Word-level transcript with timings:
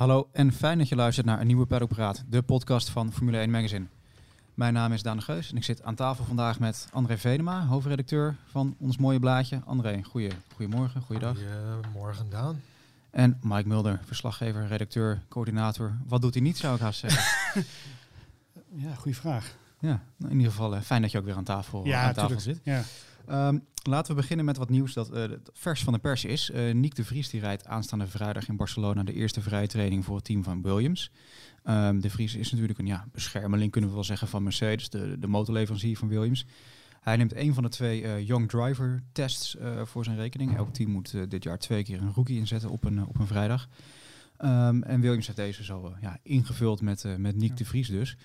Hallo 0.00 0.28
en 0.32 0.52
fijn 0.52 0.78
dat 0.78 0.88
je 0.88 0.96
luistert 0.96 1.26
naar 1.26 1.40
een 1.40 1.46
nieuwe 1.46 1.66
Peddelpraat, 1.66 2.24
de 2.28 2.42
podcast 2.42 2.88
van 2.88 3.12
Formule 3.12 3.38
1 3.38 3.50
Magazine. 3.50 3.86
Mijn 4.54 4.72
naam 4.72 4.92
is 4.92 5.02
Daan 5.02 5.16
de 5.16 5.22
Geus 5.22 5.50
en 5.50 5.56
ik 5.56 5.64
zit 5.64 5.82
aan 5.82 5.94
tafel 5.94 6.24
vandaag 6.24 6.58
met 6.58 6.88
André 6.92 7.18
Venema, 7.18 7.66
hoofdredacteur 7.66 8.36
van 8.46 8.76
ons 8.78 8.98
mooie 8.98 9.18
blaadje. 9.18 9.60
André, 9.64 10.02
goeie, 10.02 10.30
goedemorgen, 10.54 11.02
goeiedag. 11.02 11.36
Goedemorgen 11.74 12.30
Daan. 12.30 12.60
En 13.10 13.38
Mike 13.42 13.68
Mulder, 13.68 14.00
verslaggever, 14.04 14.66
redacteur, 14.66 15.22
coördinator. 15.28 15.96
Wat 16.06 16.22
doet 16.22 16.34
hij 16.34 16.42
niet, 16.42 16.56
zou 16.56 16.74
ik 16.74 16.80
haast 16.80 17.00
zeggen. 17.00 17.64
Ja, 18.74 18.94
goede 18.94 19.16
vraag. 19.16 19.54
Ja, 19.80 20.02
nou, 20.16 20.30
in 20.32 20.36
ieder 20.38 20.52
geval 20.52 20.74
eh, 20.74 20.80
fijn 20.80 21.02
dat 21.02 21.10
je 21.10 21.18
ook 21.18 21.24
weer 21.24 21.34
aan 21.34 21.44
tafel, 21.44 21.86
Ja, 21.86 22.02
aan 22.02 22.14
tafel 22.14 22.36
tuurlijk. 22.36 22.46
zit. 22.46 22.60
Ja. 22.64 22.82
Ehm, 23.26 23.58
laten 23.82 24.14
we 24.14 24.20
beginnen 24.20 24.44
met 24.46 24.56
wat 24.56 24.68
nieuws 24.70 24.92
dat 24.92 25.10
eh, 25.10 25.24
vers 25.52 25.82
van 25.82 25.92
de 25.92 25.98
pers 25.98 26.24
is. 26.24 26.50
Eh 26.50 26.74
Nick 26.74 26.94
de 26.94 27.04
Vries 27.04 27.28
die 27.30 27.40
rijdt 27.40 27.66
aanstaande 27.66 28.06
vrijdag 28.06 28.48
in 28.48 28.56
Barcelona 28.56 29.02
de 29.02 29.12
eerste 29.12 29.40
vrije 29.40 29.66
training 29.66 30.04
voor 30.04 30.16
het 30.16 30.24
team 30.24 30.42
van 30.44 30.62
Williams. 30.62 31.10
Ehm, 31.64 32.00
de 32.00 32.10
Vries 32.10 32.34
is 32.34 32.50
natuurlijk 32.50 32.78
een 32.78 32.86
ja, 32.86 33.06
beschermeling, 33.12 33.70
kunnen 33.70 33.90
we 33.90 33.96
wel 33.96 34.04
zeggen, 34.04 34.28
van 34.28 34.42
Mercedes, 34.42 34.88
de, 34.90 35.16
de 35.18 35.26
motorleverancier 35.26 35.96
van 35.96 36.08
Williams. 36.08 36.46
Hij 37.00 37.16
neemt 37.16 37.34
een 37.36 37.54
van 37.54 37.62
de 37.62 37.68
twee 37.68 38.24
Young 38.24 38.48
Driver 38.48 39.02
tests 39.12 39.56
voor 39.84 40.04
zijn 40.04 40.16
rekening. 40.16 40.56
Elk 40.56 40.74
team 40.74 40.90
moet 40.90 41.14
dit 41.30 41.42
jaar 41.44 41.58
twee 41.58 41.82
keer 41.82 42.00
een 42.02 42.12
rookie 42.12 42.38
inzetten 42.38 42.70
op 42.70 42.84
een, 42.84 43.06
op 43.06 43.18
een 43.18 43.26
vrijdag. 43.26 43.68
Ehm, 44.36 44.82
en 44.82 45.00
Williams 45.00 45.26
heeft 45.26 45.38
deze 45.38 45.64
zo 45.64 45.94
ja, 46.00 46.18
ingevuld 46.22 46.80
met, 46.80 47.04
met 47.16 47.36
Nick 47.36 47.48
Ja. 47.48 47.54
de 47.54 47.64
Vries 47.64 47.88
dus. 47.88 48.16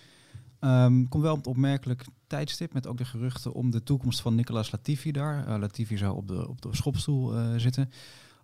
Ehm, 0.59 1.05
komt 1.05 1.23
wel 1.23 1.31
op 1.31 1.37
het 1.37 1.47
opmerkelijk 1.47 2.05
tijdstip 2.27 2.73
met 2.73 2.87
ook 2.87 2.97
de 2.97 3.05
geruchten 3.05 3.53
om 3.53 3.71
de 3.71 3.83
toekomst 3.83 4.21
van 4.21 4.35
Nicolas 4.35 4.71
Latifi 4.71 5.11
daar. 5.11 5.47
Eh, 5.47 5.59
Latifi 5.59 5.97
zou 5.97 6.15
op 6.15 6.27
de, 6.27 6.47
op 6.47 6.61
de 6.61 6.75
schopstoel 6.75 7.35
eh, 7.35 7.53
zitten. 7.57 7.91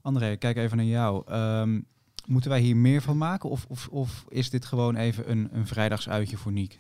André, 0.02 0.36
kijk 0.36 0.58
even 0.58 0.78
naar 0.78 0.86
jou. 0.86 1.24
Ehm, 1.28 1.82
moeten 2.26 2.50
wij 2.50 2.62
hier 2.62 2.78
meer 2.78 3.02
van 3.02 3.18
maken 3.18 3.50
of, 3.50 3.66
of, 3.70 3.88
of 3.88 4.26
is 4.30 4.50
dit 4.50 4.66
gewoon 4.66 4.96
even 4.96 5.32
een, 5.32 5.50
een 5.52 5.68
vrijdagsuitje 5.68 6.38
voor 6.38 6.52
Nick? 6.52 6.80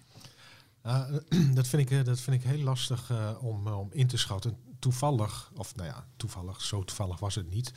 Dat, 1.53 1.67
vind 1.67 1.81
ik, 1.81 1.91
eh, 1.91 2.03
dat 2.03 2.19
vind 2.19 2.43
ik 2.43 2.49
heel 2.49 2.63
lastig 2.63 3.11
om, 3.39 3.67
om 3.67 3.87
in 3.91 4.07
te 4.07 4.17
schatten. 4.17 4.57
Toevallig, 4.79 5.51
of 5.55 5.75
nou 5.75 5.87
ja, 5.87 6.05
toevallig, 6.15 6.61
zo 6.61 6.83
toevallig 6.83 7.19
was 7.19 7.35
het 7.35 7.49
niet. 7.49 7.73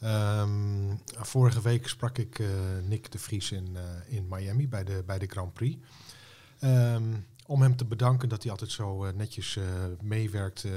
Ehm, 0.00 0.96
vorige 1.04 1.60
week 1.60 1.88
sprak 1.88 2.18
ik 2.18 2.42
Nick 2.88 3.12
de 3.12 3.18
Vries 3.18 3.52
in, 3.52 3.76
in 4.06 4.26
Miami 4.28 4.68
bij 4.68 4.84
de, 4.84 5.02
bij 5.06 5.18
de 5.18 5.26
Grand 5.26 5.52
Prix. 5.52 5.78
Ehm, 6.64 7.14
om 7.46 7.62
hem 7.62 7.76
te 7.76 7.84
bedanken 7.84 8.28
dat 8.28 8.42
hij 8.42 8.50
altijd 8.50 8.70
zo 8.70 9.04
eh, 9.04 9.14
netjes 9.14 9.56
eh, 9.56 9.64
meewerkt 10.02 10.64
eh, 10.64 10.72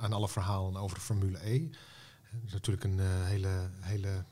aan 0.00 0.12
alle 0.12 0.28
verhalen 0.28 0.76
over 0.76 0.96
de 0.96 1.02
Formule 1.02 1.38
E. 1.50 1.68
Het 2.22 2.42
is 2.46 2.52
natuurlijk 2.52 2.84
een 2.84 3.00
hele, 3.00 3.70
hele 3.80 4.24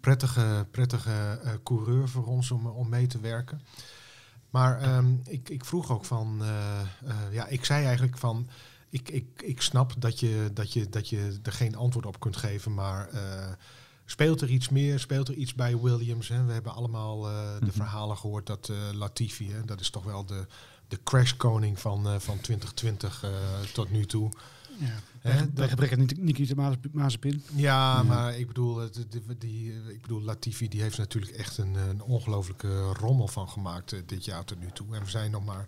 prettige, 0.00 0.66
prettige 0.70 1.40
coureur 1.62 2.08
voor 2.08 2.26
ons 2.26 2.50
om, 2.50 2.66
om 2.66 2.88
mee 2.88 3.06
te 3.06 3.20
werken. 3.20 3.60
Maar 4.50 4.80
ehm, 4.80 5.14
ik, 5.24 5.48
ik 5.48 5.64
vroeg 5.64 5.90
ook 5.90 6.04
van, 6.04 6.42
ja, 7.30 7.46
ik 7.46 7.64
zei 7.64 7.84
eigenlijk 7.84 8.18
van, 8.18 8.48
ik, 8.88 9.08
ik, 9.08 9.42
ik 9.42 9.62
snap 9.62 9.94
dat 9.98 10.20
je, 10.20 10.50
dat, 10.52 10.72
je, 10.72 10.88
dat 10.88 11.08
je 11.08 11.38
er 11.42 11.52
geen 11.52 11.76
antwoord 11.76 12.06
op 12.06 12.20
kunt 12.20 12.36
geven, 12.36 12.74
maar 12.74 13.08
speelt 14.10 14.40
er 14.40 14.48
iets 14.48 14.68
meer? 14.68 14.98
Speelt 14.98 15.28
er 15.28 15.34
iets 15.34 15.54
bij 15.54 15.78
Williams? 15.78 16.28
Hè? 16.28 16.44
We 16.44 16.52
hebben 16.52 16.74
allemaal 16.74 17.28
eh, 17.28 17.54
de 17.58 17.64
Mhm. 17.66 17.74
verhalen 17.74 18.16
gehoord 18.16 18.46
dat 18.46 18.68
eh, 18.68 18.76
Latifi, 18.92 19.52
hè, 19.52 19.64
dat 19.64 19.80
is 19.80 19.90
toch 19.90 20.04
wel 20.04 20.24
de, 20.26 20.46
de 20.88 20.98
crashkoning 21.04 21.78
van, 21.80 22.06
eh, 22.06 22.18
van 22.18 22.40
2020 22.40 23.22
eh, 23.24 23.30
tot 23.72 23.90
nu 23.90 24.06
toe. 24.06 24.30
Ja. 24.78 24.86
Hè, 25.20 25.46
Bij, 25.46 25.68
gebrek 25.68 25.92
aan 25.92 25.98
Nik- 25.98 26.16
Nikita 26.18 26.76
Mazepin. 26.92 27.42
ja, 27.54 27.96
Ja. 27.96 28.02
maar 28.02 28.38
ik 28.38 28.46
bedoel, 28.46 28.74
die, 29.10 29.36
die, 29.38 29.72
ik 29.88 30.00
bedoel, 30.02 30.22
Latifi 30.22 30.68
die 30.68 30.82
heeft 30.82 30.98
natuurlijk 30.98 31.32
echt 31.32 31.58
een, 31.58 31.74
een 31.74 32.02
ongelofelijke 32.02 32.80
rommel 32.82 33.28
van 33.28 33.48
gemaakt 33.48 33.94
dit 34.06 34.24
jaar 34.24 34.44
tot 34.44 34.60
nu 34.60 34.70
toe. 34.72 34.94
En 34.94 35.04
we 35.04 35.10
zijn 35.10 35.30
nog 35.30 35.44
maar 35.44 35.66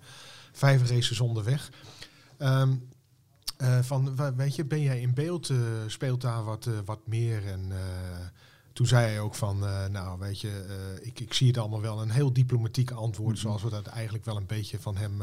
vijf 0.53 0.89
races 0.91 1.21
onderweg. 1.21 1.71
Ehm, 2.39 2.75
eh, 3.63 3.79
van, 3.83 4.17
weet 4.37 4.55
je, 4.55 4.65
ben 4.65 4.81
jij 4.81 5.01
in 5.01 5.15
beeld, 5.15 5.51
eh, 5.51 5.59
speelt 5.87 6.21
daar 6.21 6.45
wat, 6.45 6.67
eh, 6.67 6.73
wat 6.85 7.07
meer? 7.07 7.47
En 7.47 7.73
toen 8.73 8.87
zei 8.87 9.07
hij 9.07 9.21
ook 9.21 9.35
van, 9.35 9.59
nou 9.93 10.19
weet 10.19 10.41
je, 10.41 10.65
ik, 11.03 11.21
ik 11.21 11.33
zie 11.35 11.47
het 11.47 11.59
allemaal 11.59 11.81
wel. 11.81 12.03
Een 12.03 12.11
heel 12.11 12.33
diplomatiek 12.33 12.91
antwoord, 12.91 13.35
Mhm. 13.35 13.43
zoals 13.43 13.63
we 13.63 13.71
dat 13.71 13.87
eigenlijk 13.87 14.25
wel 14.25 14.37
een 14.37 14.47
beetje 14.47 14.81
van 14.81 14.97
hem 14.97 15.23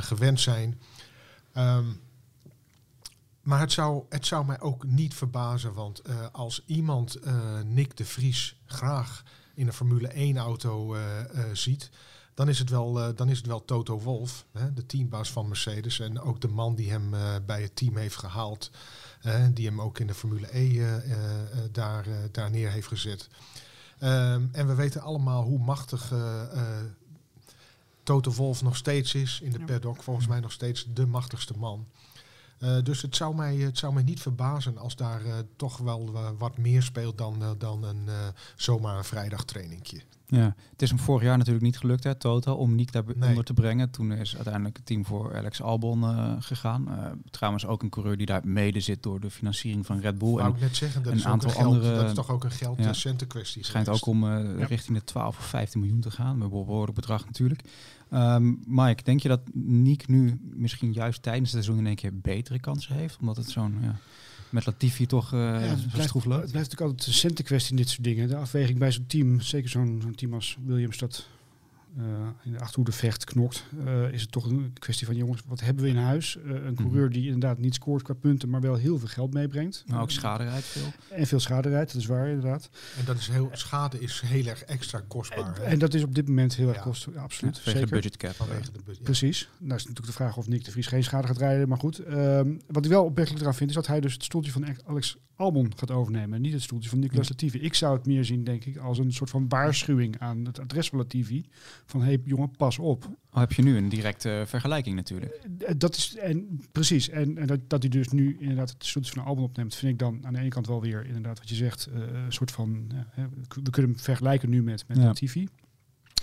gewend 0.00 0.40
zijn. 0.40 0.80
Ehm, 1.52 1.84
maar 3.42 3.60
het 3.60 3.72
zou, 3.72 4.04
het 4.08 4.26
zou 4.26 4.46
mij 4.46 4.60
ook 4.60 4.84
niet 4.84 5.14
verbazen, 5.14 5.72
want 5.72 6.02
als 6.32 6.62
iemand 6.66 7.18
Nick 7.64 7.96
de 7.96 8.04
Vries 8.04 8.60
graag 8.66 9.22
in 9.60 9.66
een 9.66 9.72
Formule 9.72 10.16
1 10.16 10.36
auto 10.36 10.94
eh, 10.94 11.20
eh, 11.20 11.44
ziet, 11.52 11.90
dan 12.40 12.48
is, 12.48 12.58
het 12.58 12.70
wel, 12.70 13.00
eh, 13.00 13.08
dan 13.14 13.28
is 13.28 13.36
het 13.36 13.46
wel 13.46 13.64
Toto 13.64 14.00
Wolff, 14.00 14.44
hè, 14.52 14.72
de 14.72 14.86
teambaas 14.86 15.30
van 15.30 15.48
Mercedes. 15.48 16.00
En 16.00 16.20
ook 16.20 16.40
de 16.40 16.48
man 16.48 16.74
die 16.74 16.90
hem 16.90 17.14
eh, 17.14 17.34
bij 17.46 17.62
het 17.62 17.76
team 17.76 17.96
heeft 17.96 18.16
gehaald, 18.16 18.70
eh, 19.22 19.44
die 19.54 19.66
hem 19.66 19.80
ook 19.80 19.98
in 19.98 20.06
de 20.06 20.14
Formule 20.14 20.58
E 20.58 20.84
eh, 20.84 20.94
daar, 21.72 22.06
daar 22.30 22.50
neer 22.50 22.70
heeft 22.70 22.86
gezet. 22.86 23.28
Ehm, 23.98 24.46
en 24.52 24.66
we 24.66 24.74
weten 24.74 25.00
allemaal 25.00 25.42
hoe 25.42 25.58
machtig 25.58 26.12
Toto 28.02 28.32
Wolff 28.32 28.62
nog 28.62 28.76
steeds 28.76 29.14
is 29.14 29.40
in 29.40 29.50
de 29.50 29.64
paddock. 29.64 30.02
Volgens 30.02 30.26
mij 30.26 30.40
nog 30.40 30.52
steeds 30.52 30.86
de 30.94 31.06
machtigste 31.06 31.54
man. 31.58 31.86
Dus 32.82 33.02
het 33.02 33.16
zou, 33.16 33.34
mij, 33.34 33.56
het 33.56 33.78
zou 33.78 33.92
mij 33.92 34.02
niet 34.02 34.20
verbazen 34.20 34.78
als 34.78 34.96
daar 34.96 35.22
toch 35.56 35.76
wel 35.76 36.12
wat 36.38 36.58
meer 36.58 36.82
speelt 36.82 37.18
dan, 37.18 37.56
dan 37.58 37.84
een, 37.84 38.08
zomaar 38.56 38.96
een 38.96 39.04
vrijdagtrainingje. 39.04 40.02
Ja, 40.32 40.54
het 40.72 40.82
is 40.82 40.88
hem 40.88 40.98
vorig 40.98 41.22
jaar 41.22 41.36
natuurlijk 41.38 41.64
niet 41.64 41.78
gelukt, 41.78 42.04
hè, 42.04 42.14
Toto, 42.14 42.54
om 42.54 42.74
Nick 42.74 42.92
daar 42.92 43.02
Nee. 43.16 43.28
onder 43.28 43.44
te 43.44 43.54
brengen. 43.54 43.90
Toen 43.90 44.12
is 44.12 44.34
uiteindelijk 44.34 44.76
het 44.76 44.86
team 44.86 45.04
voor 45.06 45.36
Alex 45.36 45.62
Albon 45.62 46.02
eh, 46.04 46.32
gegaan. 46.38 46.88
Eh, 46.88 47.06
trouwens 47.30 47.66
ook 47.66 47.82
een 47.82 47.88
coureur 47.88 48.16
die 48.16 48.26
daar 48.26 48.40
mede 48.46 48.80
zit 48.80 49.02
door 49.02 49.20
de 49.20 49.30
financiering 49.30 49.86
van 49.86 50.00
Red 50.00 50.18
Bull. 50.18 50.38
En 50.38 50.54
net 50.60 50.76
zeggen, 50.76 51.02
dat 51.02 51.12
een 51.12 51.18
is, 51.18 51.24
aantal 51.26 51.48
een 51.48 51.54
geld, 51.56 51.66
andere- 51.74 51.94
dat 51.94 52.08
is 52.08 52.14
toch 52.14 52.30
ook 52.30 52.44
een 52.44 52.50
geld 52.50 52.78
Ja. 52.78 52.92
eh, 52.92 53.26
kwestie. 53.26 53.60
het 53.60 53.70
schijnt 53.70 53.88
ook 53.88 54.06
om 54.06 54.24
Ja. 54.24 54.64
richting 54.66 54.98
de 54.98 55.04
12 55.04 55.38
of 55.38 55.44
15 55.44 55.80
miljoen 55.80 56.00
te 56.00 56.10
gaan. 56.10 56.38
Met 56.38 56.48
behoorlijk 56.50 56.94
bedrag 56.94 57.24
natuurlijk. 57.26 57.62
Ehm, 58.10 58.52
Mike, 58.66 59.02
denk 59.02 59.20
je 59.20 59.28
dat 59.28 59.40
Nick 59.54 60.08
nu 60.08 60.40
misschien 60.54 60.92
juist 60.92 61.22
tijdens 61.22 61.52
het 61.52 61.62
seizoen 61.62 61.78
in 61.84 61.86
één 61.86 61.96
keer 61.96 62.20
betere 62.20 62.60
kansen 62.60 62.94
heeft? 62.94 63.16
Omdat 63.20 63.36
het 63.36 63.50
zo'n, 63.50 63.76
ja, 63.80 63.96
met 64.50 64.66
Latifi 64.66 65.06
toch 65.06 65.30
Ja, 65.30 65.60
zo 65.60 65.82
het, 65.82 65.92
blijft, 65.92 66.14
het 66.14 66.52
natuurlijk 66.52 66.80
altijd 66.80 67.06
een 67.06 67.12
centenkwestie 67.12 67.70
in 67.70 67.76
dit 67.76 67.88
soort 67.88 68.04
dingen. 68.04 68.28
De 68.28 68.36
afweging 68.36 68.78
bij 68.78 68.92
zo'n 68.92 69.06
team, 69.06 69.40
zeker 69.40 69.68
zo'n 69.68 70.00
zo'n 70.02 70.14
team 70.14 70.34
als 70.34 70.56
Williams 70.64 70.98
dat 70.98 71.26
eh, 71.96 72.04
in 72.42 72.52
de 72.52 72.58
achterhoede 72.60 72.92
vecht, 72.92 73.24
knokt, 73.24 73.64
eh, 73.84 74.12
is 74.12 74.20
het 74.20 74.32
toch 74.32 74.44
een 74.44 74.72
kwestie 74.78 75.06
van 75.06 75.16
jongens, 75.16 75.42
wat 75.46 75.60
hebben 75.60 75.84
we 75.84 75.90
in 75.90 75.96
huis? 75.96 76.36
Eh, 76.36 76.64
een 76.64 76.74
coureur 76.74 77.10
die 77.10 77.24
inderdaad 77.24 77.58
niet 77.58 77.74
scoort 77.74 78.02
qua 78.02 78.14
punten, 78.14 78.48
maar 78.48 78.60
wel 78.60 78.74
heel 78.74 78.98
veel 78.98 79.08
geld 79.08 79.34
meebrengt. 79.34 79.84
Maar 79.86 80.00
ook 80.00 80.10
schade 80.10 80.44
rijdt 80.44 80.64
veel. 80.64 80.92
En 81.08 81.26
veel 81.26 81.40
schade 81.40 81.68
rijdt, 81.68 81.92
dat 81.92 82.00
is 82.00 82.06
waar 82.06 82.28
inderdaad. 82.28 82.70
En 82.98 83.04
dat 83.04 83.18
is 83.18 83.28
heel, 83.28 83.48
schade 83.52 84.00
is 84.00 84.20
heel 84.20 84.46
erg 84.46 84.62
extra 84.62 85.02
kostbaar. 85.08 85.60
En 85.60 85.78
dat 85.78 85.94
is 85.94 86.02
op 86.02 86.14
dit 86.14 86.28
moment 86.28 86.56
heel 86.56 86.68
erg 86.68 86.76
Ja. 86.76 86.82
kost, 86.82 87.06
ja, 87.14 87.20
absoluut. 87.20 87.58
Vanwege 87.58 87.80
de 87.80 87.86
zeker. 87.86 88.02
budget 88.02 88.16
cap. 88.16 88.34
vanwege 88.34 88.72
de 88.72 88.80
budget. 88.84 89.02
Precies. 89.02 89.48
Nou 89.58 89.74
is 89.74 89.86
natuurlijk 89.86 90.06
de 90.06 90.12
vraag 90.12 90.36
of 90.36 90.48
Nick 90.48 90.64
de 90.64 90.70
Vries 90.70 90.86
geen 90.86 91.04
schade 91.04 91.26
gaat 91.26 91.38
rijden. 91.38 91.68
Maar 91.68 91.78
goed, 91.78 91.98
ehm, 91.98 92.56
wat 92.66 92.84
ik 92.84 92.90
wel 92.90 93.04
opmerkelijk 93.04 93.42
eraan 93.42 93.54
vind, 93.54 93.70
is 93.70 93.76
dat 93.76 93.86
hij 93.86 94.00
dus 94.00 94.12
het 94.12 94.24
stoeltje 94.24 94.52
van 94.52 94.66
Alex 94.84 95.16
Albon 95.40 95.72
gaat 95.76 95.90
overnemen. 95.90 96.34
En 96.34 96.40
niet 96.40 96.52
het 96.52 96.62
stoeltje 96.62 96.88
van 96.88 96.98
Nicolas 96.98 97.28
Latifi. 97.28 97.58
Ik 97.58 97.74
zou 97.74 97.96
het 97.96 98.06
meer 98.06 98.24
zien, 98.24 98.44
denk 98.44 98.64
ik, 98.64 98.76
als 98.76 98.98
een 98.98 99.12
soort 99.12 99.30
van 99.30 99.48
waarschuwing 99.48 100.18
aan 100.18 100.44
het 100.44 100.58
adres 100.58 100.88
van 100.88 100.98
Latifi. 100.98 101.44
Van, 101.86 102.00
hé 102.00 102.06
hey, 102.06 102.20
jongen, 102.24 102.50
pas 102.56 102.78
op. 102.78 103.08
Al 103.30 103.40
heb 103.40 103.52
je 103.52 103.62
nu 103.62 103.76
een 103.76 103.88
directe 103.88 104.30
eh, 104.38 104.46
vergelijking 104.46 104.96
natuurlijk. 104.96 105.32
Eh, 105.58 105.74
Dat 105.76 105.96
is, 105.96 106.16
en 106.16 106.60
precies. 106.72 107.08
En, 107.08 107.38
en 107.38 107.46
dat, 107.46 107.60
dat 107.66 107.82
hij 107.82 107.90
dus 107.90 108.08
nu 108.08 108.36
inderdaad 108.40 108.70
het 108.70 108.84
stoeltje 108.86 109.12
van 109.12 109.24
Albon 109.24 109.44
opneemt, 109.44 109.74
vind 109.74 109.92
ik 109.92 109.98
dan 109.98 110.26
aan 110.26 110.32
de 110.32 110.38
ene 110.38 110.48
kant 110.48 110.66
wel 110.66 110.80
weer, 110.80 111.06
inderdaad, 111.06 111.38
wat 111.38 111.48
je 111.48 111.54
zegt, 111.54 111.86
eh, 111.86 112.00
een 112.24 112.32
soort 112.32 112.50
van, 112.50 112.90
we 113.62 113.70
kunnen 113.70 113.90
hem 113.90 114.00
vergelijken 114.00 114.50
nu 114.50 114.62
met, 114.62 114.84
met 114.88 114.96
Ja. 114.96 115.02
Latifi. 115.04 115.48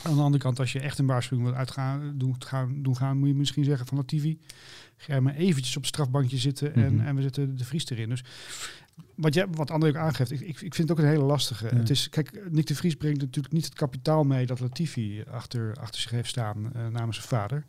Aan 0.04 0.15
de 0.15 0.21
andere 0.21 0.44
kant, 0.44 0.59
als 0.59 0.71
je 0.71 0.80
echt 0.80 1.00
een 1.00 1.06
waarschuwing 1.06 1.48
wil 1.50 1.57
uitgaan, 1.57 2.13
doen, 2.18 2.36
gaan, 2.39 2.81
doen 2.81 2.95
gaan, 2.98 3.18
moet 3.18 3.27
je 3.27 3.36
misschien 3.36 3.63
zeggen 3.63 3.88
van 3.88 3.98
Latifi, 3.98 4.38
ga 4.98 5.19
maar 5.19 5.36
eventjes 5.36 5.75
op 5.75 5.81
het 5.81 5.92
strafbankje 5.92 6.38
zitten 6.38 6.74
en, 6.74 6.95
Mhm. 6.95 7.06
en 7.07 7.15
we 7.15 7.21
zetten 7.21 7.57
de 7.57 7.65
Vries 7.65 7.89
erin. 7.89 8.09
Dus 8.09 8.24
wat, 9.15 9.33
jij, 9.33 9.47
wat 9.51 9.71
André 9.71 9.89
ook 9.89 9.95
aangeeft, 9.95 10.31
ik, 10.31 10.39
ik, 10.39 10.47
ik 10.61 10.75
vind 10.75 10.89
het 10.89 10.91
ook 10.91 10.99
een 10.99 11.09
hele 11.09 11.23
lastige. 11.23 11.65
Ja. 11.65 11.75
Het 11.75 11.89
is, 11.89 12.09
kijk, 12.09 12.51
Nick 12.51 12.65
de 12.67 12.75
Vries 12.75 12.95
brengt 12.95 13.19
natuurlijk 13.21 13.53
niet 13.53 13.65
het 13.65 13.73
kapitaal 13.73 14.23
mee 14.23 14.45
dat 14.45 14.59
Latifi 14.59 15.23
achter, 15.31 15.75
achter 15.79 16.01
zich 16.01 16.11
heeft 16.11 16.29
staan 16.29 16.73
eh, 16.73 16.88
namens 16.88 17.15
zijn 17.17 17.27
vader. 17.27 17.65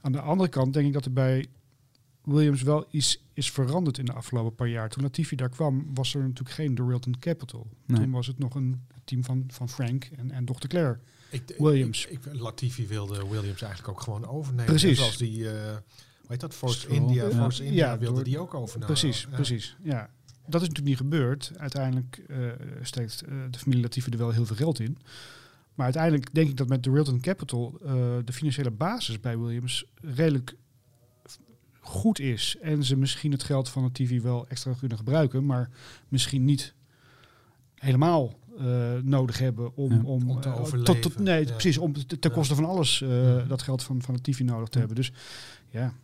Aan 0.00 0.12
de 0.12 0.20
andere 0.20 0.48
kant 0.48 0.72
denk 0.72 0.86
ik 0.86 0.92
dat 0.92 1.04
er 1.04 1.12
bij 1.12 1.46
Williams 2.24 2.62
wel 2.62 2.86
iets 2.90 3.24
is 3.32 3.50
veranderd 3.50 3.98
in 3.98 4.04
de 4.04 4.12
afgelopen 4.12 4.54
paar 4.54 4.68
jaar. 4.68 4.88
Toen 4.88 5.02
Latifi 5.02 5.36
daar 5.36 5.48
kwam, 5.48 5.86
was 5.94 6.14
er 6.14 6.20
natuurlijk 6.20 6.50
geen 6.50 6.74
Dorilton 6.74 7.18
Capital. 7.18 7.66
Nee. 7.86 8.00
Toen 8.00 8.10
was 8.10 8.26
het 8.26 8.38
nog 8.38 8.54
een 8.54 8.82
team 9.04 9.24
van, 9.24 9.44
van 9.48 9.68
Frank 9.68 10.04
en, 10.16 10.30
en 10.30 10.44
Dr. 10.44 10.66
Claire. 10.66 10.98
Ik, 11.30 11.42
Williams. 11.58 12.06
Ik, 12.06 12.24
ik- 12.24 12.40
Latifi 12.40 12.86
wilde 12.86 13.28
Williams 13.28 13.62
eigenlijk 13.62 13.88
ook 13.88 14.00
gewoon 14.00 14.26
overnemen. 14.26 14.64
Precies. 14.64 14.98
Zoals 14.98 15.16
die, 15.16 15.50
eh 15.50 15.70
hoe 15.72 16.28
heet 16.28 16.40
dat, 16.40 16.54
Force 16.54 16.78
Stroll. 16.78 16.96
India, 16.96 17.24
Ja. 17.24 17.30
Force 17.30 17.64
India 17.64 17.86
Ja, 17.92 17.98
wilde 17.98 18.14
door- 18.14 18.24
die 18.24 18.38
ook 18.38 18.54
overnemen. 18.54 18.86
precies, 18.86 19.26
Ja. 19.30 19.34
precies. 19.36 19.76
Ja. 19.82 20.10
Dat 20.50 20.62
is 20.62 20.68
natuurlijk 20.68 20.86
niet 21.00 21.10
gebeurd. 21.10 21.52
Uiteindelijk 21.56 22.22
uh, 22.28 22.36
steekt 22.82 23.22
uh, 23.28 23.34
de 23.50 23.58
familie 23.58 23.82
Latifi 23.82 24.10
er 24.10 24.18
wel 24.18 24.30
heel 24.30 24.46
veel 24.46 24.56
geld 24.56 24.80
in. 24.80 24.98
Maar 25.74 25.84
uiteindelijk 25.84 26.34
denk 26.34 26.48
ik 26.48 26.56
dat 26.56 26.68
met 26.68 26.82
de 26.82 26.90
Realton 26.90 27.20
Capital 27.20 27.78
uh, 27.84 27.90
de 28.24 28.32
financiële 28.32 28.70
basis 28.70 29.20
bij 29.20 29.38
Williams 29.38 29.84
redelijk 30.02 30.54
goed 31.80 32.18
is. 32.18 32.56
En 32.62 32.84
ze 32.84 32.96
misschien 32.96 33.32
het 33.32 33.42
geld 33.42 33.68
van 33.68 33.92
TV 33.92 34.22
wel 34.22 34.48
extra 34.48 34.72
kunnen 34.78 34.98
gebruiken, 34.98 35.46
maar 35.46 35.70
misschien 36.08 36.44
niet 36.44 36.74
helemaal 37.74 38.38
uh, 38.60 38.92
nodig 39.02 39.38
hebben 39.38 39.76
om, 39.76 39.92
ja. 39.92 40.02
om, 40.02 40.30
om 40.30 40.40
te 40.40 40.48
uh, 40.48 40.60
overleven. 40.60 40.94
Tot, 40.94 41.02
tot, 41.02 41.18
nee, 41.18 41.46
Ja. 41.46 41.52
precies, 41.52 41.78
om 41.78 41.92
te- 42.06 42.18
ten 42.18 42.30
koste 42.32 42.54
van 42.54 42.64
alles 42.64 43.00
uh, 43.00 43.36
Ja. 43.38 43.42
dat 43.44 43.62
geld 43.62 43.82
van, 43.82 44.02
van 44.02 44.14
de 44.14 44.20
TV 44.20 44.40
nodig 44.40 44.68
te 44.68 44.78
hebben. 44.78 44.96
Dus 44.96 45.12
ja, 45.70 45.94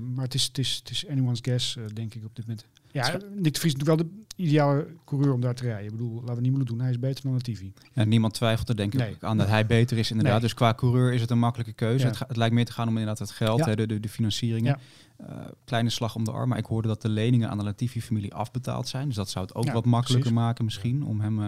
maar 0.00 0.24
het 0.24 0.34
is, 0.34 0.44
het 0.44 0.58
is, 0.58 0.76
het 0.76 0.90
is 0.90 1.08
anyone's 1.08 1.38
guess, 1.42 1.76
denk 1.92 2.14
ik, 2.14 2.24
op 2.24 2.36
dit 2.36 2.46
moment. 2.46 2.66
Ja, 2.92 3.18
Nick 3.34 3.54
de 3.54 3.60
Vries 3.60 3.72
is 3.74 3.78
natuurlijk 3.78 3.86
wel 3.88 3.96
de 3.96 4.42
ideale 4.42 4.86
coureur 5.04 5.32
om 5.32 5.40
daar 5.40 5.54
te 5.54 5.62
rijden. 5.64 5.84
Ik 5.84 5.90
bedoel, 5.90 6.14
laten 6.20 6.34
we 6.34 6.40
niet 6.40 6.50
moeten 6.50 6.66
doen, 6.68 6.80
hij 6.80 6.90
is 6.90 6.98
beter 6.98 7.22
dan 7.24 7.38
TV. 7.38 7.62
Ja, 7.92 8.04
niemand 8.04 8.34
twijfelt 8.34 8.68
er 8.68 8.76
denk 8.76 8.92
ik 8.94 9.00
Nee. 9.00 9.16
aan 9.20 9.38
dat 9.38 9.48
hij 9.48 9.66
beter 9.66 9.98
is 9.98 10.08
inderdaad. 10.10 10.32
Nee. 10.32 10.42
Dus 10.42 10.54
qua 10.54 10.74
coureur 10.74 11.12
is 11.12 11.20
het 11.20 11.30
een 11.30 11.38
makkelijke 11.38 11.72
keuze. 11.72 12.04
Ja. 12.04 12.10
Het, 12.10 12.18
het 12.28 12.36
lijkt 12.36 12.54
meer 12.54 12.64
te 12.64 12.72
gaan 12.72 12.88
om 12.88 12.92
inderdaad 12.92 13.18
het 13.18 13.30
geld, 13.30 13.58
Ja. 13.58 13.64
hè, 13.64 13.76
de, 13.76 13.86
de, 13.86 14.00
de 14.00 14.08
financieringen. 14.08 14.78
Eh, 15.16 15.26
kleine 15.64 15.90
slag 15.90 16.14
om 16.14 16.24
de 16.24 16.30
arm. 16.30 16.48
Maar 16.48 16.58
ik 16.58 16.64
hoorde 16.66 16.88
dat 16.88 17.02
de 17.02 17.08
leningen 17.08 17.50
aan 17.50 17.58
de 17.58 17.64
Latifi-familie 17.64 18.34
afbetaald 18.34 18.88
zijn. 18.88 19.06
Dus 19.06 19.16
dat 19.16 19.30
zou 19.30 19.44
het 19.46 19.54
ook 19.54 19.70
wat 19.70 19.84
makkelijker 19.84 20.30
precies. 20.30 20.44
maken 20.46 20.64
misschien 20.64 21.04
om 21.04 21.20
hem 21.20 21.42
eh, 21.42 21.46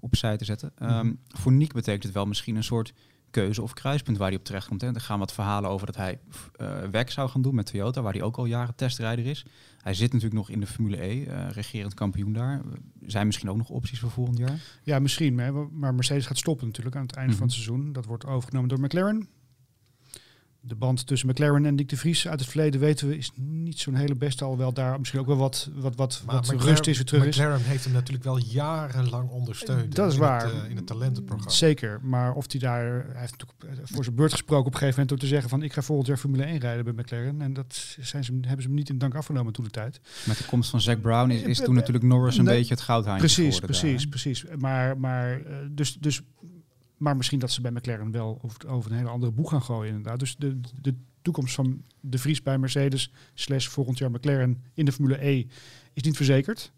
opzij 0.00 0.36
te 0.36 0.44
zetten. 0.44 0.72
Ehm, 0.78 1.06
Mhm. 1.06 1.14
Voor 1.28 1.52
Nick 1.52 1.72
betekent 1.72 2.02
het 2.02 2.12
wel 2.12 2.26
misschien 2.26 2.56
een 2.56 2.64
soort 2.64 2.92
keuze 3.32 3.62
of 3.62 3.72
kruispunt 3.72 4.16
waar 4.18 4.28
hij 4.28 4.36
op 4.36 4.44
terecht 4.44 4.68
komt. 4.68 4.80
Hè. 4.80 4.94
Er 4.94 5.00
gaan 5.00 5.18
wat 5.18 5.32
verhalen 5.32 5.70
over 5.70 5.86
dat 5.86 5.96
hij 5.96 6.18
eh 6.56 6.82
werk 6.90 7.10
zou 7.10 7.28
gaan 7.28 7.42
doen 7.42 7.54
met 7.54 7.66
Toyota, 7.66 8.02
waar 8.02 8.12
hij 8.12 8.22
ook 8.22 8.36
al 8.36 8.44
jaren 8.44 8.74
testrijder 8.74 9.26
is. 9.26 9.44
Hij 9.82 9.94
zit 9.94 10.12
natuurlijk 10.12 10.34
nog 10.40 10.50
in 10.50 10.60
de 10.60 10.66
Formule 10.66 11.02
E, 11.04 11.24
eh, 11.24 11.50
regerend 11.50 11.94
kampioen 11.94 12.32
daar. 12.32 12.60
Zijn 13.06 13.26
misschien 13.26 13.50
ook 13.50 13.56
nog 13.56 13.68
opties 13.68 13.98
voor 14.00 14.10
volgend 14.10 14.38
jaar? 14.38 14.58
Ja, 14.82 14.98
misschien. 14.98 15.34
Maar, 15.34 15.52
maar 15.72 15.94
Mercedes 15.94 16.26
gaat 16.26 16.38
stoppen 16.38 16.66
natuurlijk 16.66 16.96
aan 16.96 17.02
het 17.06 17.16
einde 17.16 17.32
van 17.36 17.46
het 17.46 17.56
Mhm. 17.56 17.62
seizoen. 17.64 17.92
Dat 17.92 18.04
wordt 18.06 18.26
overgenomen 18.26 18.68
door 18.68 18.80
McLaren. 18.80 19.28
De 20.64 20.74
band 20.74 21.06
tussen 21.06 21.28
McLaren 21.28 21.66
en 21.66 21.76
Dick 21.76 21.88
de 21.88 21.96
Vries 21.96 22.28
uit 22.28 22.40
het 22.40 22.48
verleden 22.48 22.80
weten 22.80 23.08
we 23.08 23.16
is 23.16 23.30
niet 23.34 23.78
zo'n 23.78 23.94
hele 23.94 24.14
beste. 24.14 24.44
Alhoewel 24.44 24.72
daar 24.72 24.98
misschien 24.98 25.20
ook 25.20 25.26
wel 25.26 25.36
wat, 25.36 25.70
wat, 25.74 25.96
wat, 25.96 26.22
wat 26.26 26.48
rust 26.50 26.86
is 26.86 26.96
weer 26.96 27.06
terug 27.06 27.24
is. 27.24 27.36
McLaren 27.36 27.62
heeft 27.62 27.84
hem 27.84 27.92
natuurlijk 27.92 28.24
wel 28.24 28.38
jarenlang 28.38 29.30
ondersteund. 29.30 29.94
Dat 29.94 30.08
is 30.08 30.14
in 30.14 30.20
waar. 30.20 30.44
Het, 30.44 30.54
uh, 30.54 30.70
in 30.70 30.76
het 30.76 30.86
talentenprogramma. 30.86 31.52
Zeker, 31.52 32.00
maar 32.02 32.32
of 32.32 32.44
hij 32.50 32.60
daar, 32.60 32.84
hij 32.90 33.20
heeft 33.20 33.34
natuurlijk 33.38 33.88
voor 33.90 34.04
zijn 34.04 34.16
beurt 34.16 34.32
gesproken 34.32 34.66
op 34.66 34.72
een 34.72 34.78
gegeven 34.78 35.00
moment 35.00 35.08
door 35.08 35.18
te 35.18 35.26
zeggen 35.26 35.48
van 35.50 35.62
ik 35.62 35.72
ga 35.72 35.82
volgend 35.82 36.08
jaar 36.08 36.16
Formule 36.16 36.44
1 36.44 36.58
rijden 36.58 36.84
bij 36.84 36.94
McLaren. 37.04 37.40
En 37.40 37.52
dat 37.52 37.96
zijn 38.00 38.24
ze, 38.24 38.32
hebben 38.32 38.62
ze 38.62 38.68
hem 38.68 38.76
niet 38.76 38.88
in 38.88 38.98
dank 38.98 39.14
afgenomen 39.14 39.52
toen 39.52 39.64
de 39.64 39.70
tijd. 39.70 40.00
Met 40.24 40.38
de 40.38 40.44
komst 40.44 40.70
van 40.70 40.80
Zack 40.80 41.00
Brown 41.00 41.30
is, 41.30 41.42
is 41.42 41.58
toen 41.58 41.74
natuurlijk 41.74 42.04
Norris 42.04 42.36
een 42.36 42.44
Nee, 42.44 42.58
beetje 42.58 42.74
het 42.74 42.82
goudhaantje 42.82 43.26
Precies, 43.26 43.54
geworden 43.54 43.80
precies, 43.80 44.00
daar, 44.00 44.08
precies. 44.08 44.44
Maar, 44.58 44.98
maar, 44.98 45.40
uh, 45.40 45.56
dus, 45.70 45.94
dus, 45.94 46.22
maar 47.02 47.16
misschien 47.16 47.38
dat 47.38 47.50
ze 47.50 47.60
bij 47.60 47.70
McLaren 47.70 48.10
wel 48.10 48.38
over, 48.42 48.68
over 48.68 48.90
een 48.90 48.96
hele 48.96 49.08
andere 49.08 49.32
boeg 49.32 49.50
gaan 49.50 49.62
gooien 49.62 49.94
inderdaad. 49.94 50.18
Dus 50.18 50.36
de, 50.36 50.60
de 50.80 50.94
toekomst 51.22 51.54
van 51.54 51.82
de 52.00 52.18
Vries 52.18 52.42
bij 52.42 52.58
Mercedes 52.58 53.12
slash 53.34 53.66
volgend 53.66 53.98
jaar 53.98 54.10
McLaren 54.10 54.64
in 54.74 54.84
de 54.84 54.92
Formule 54.92 55.26
E 55.26 55.46
is 55.92 56.02
niet 56.02 56.16
verzekerd. 56.16 56.72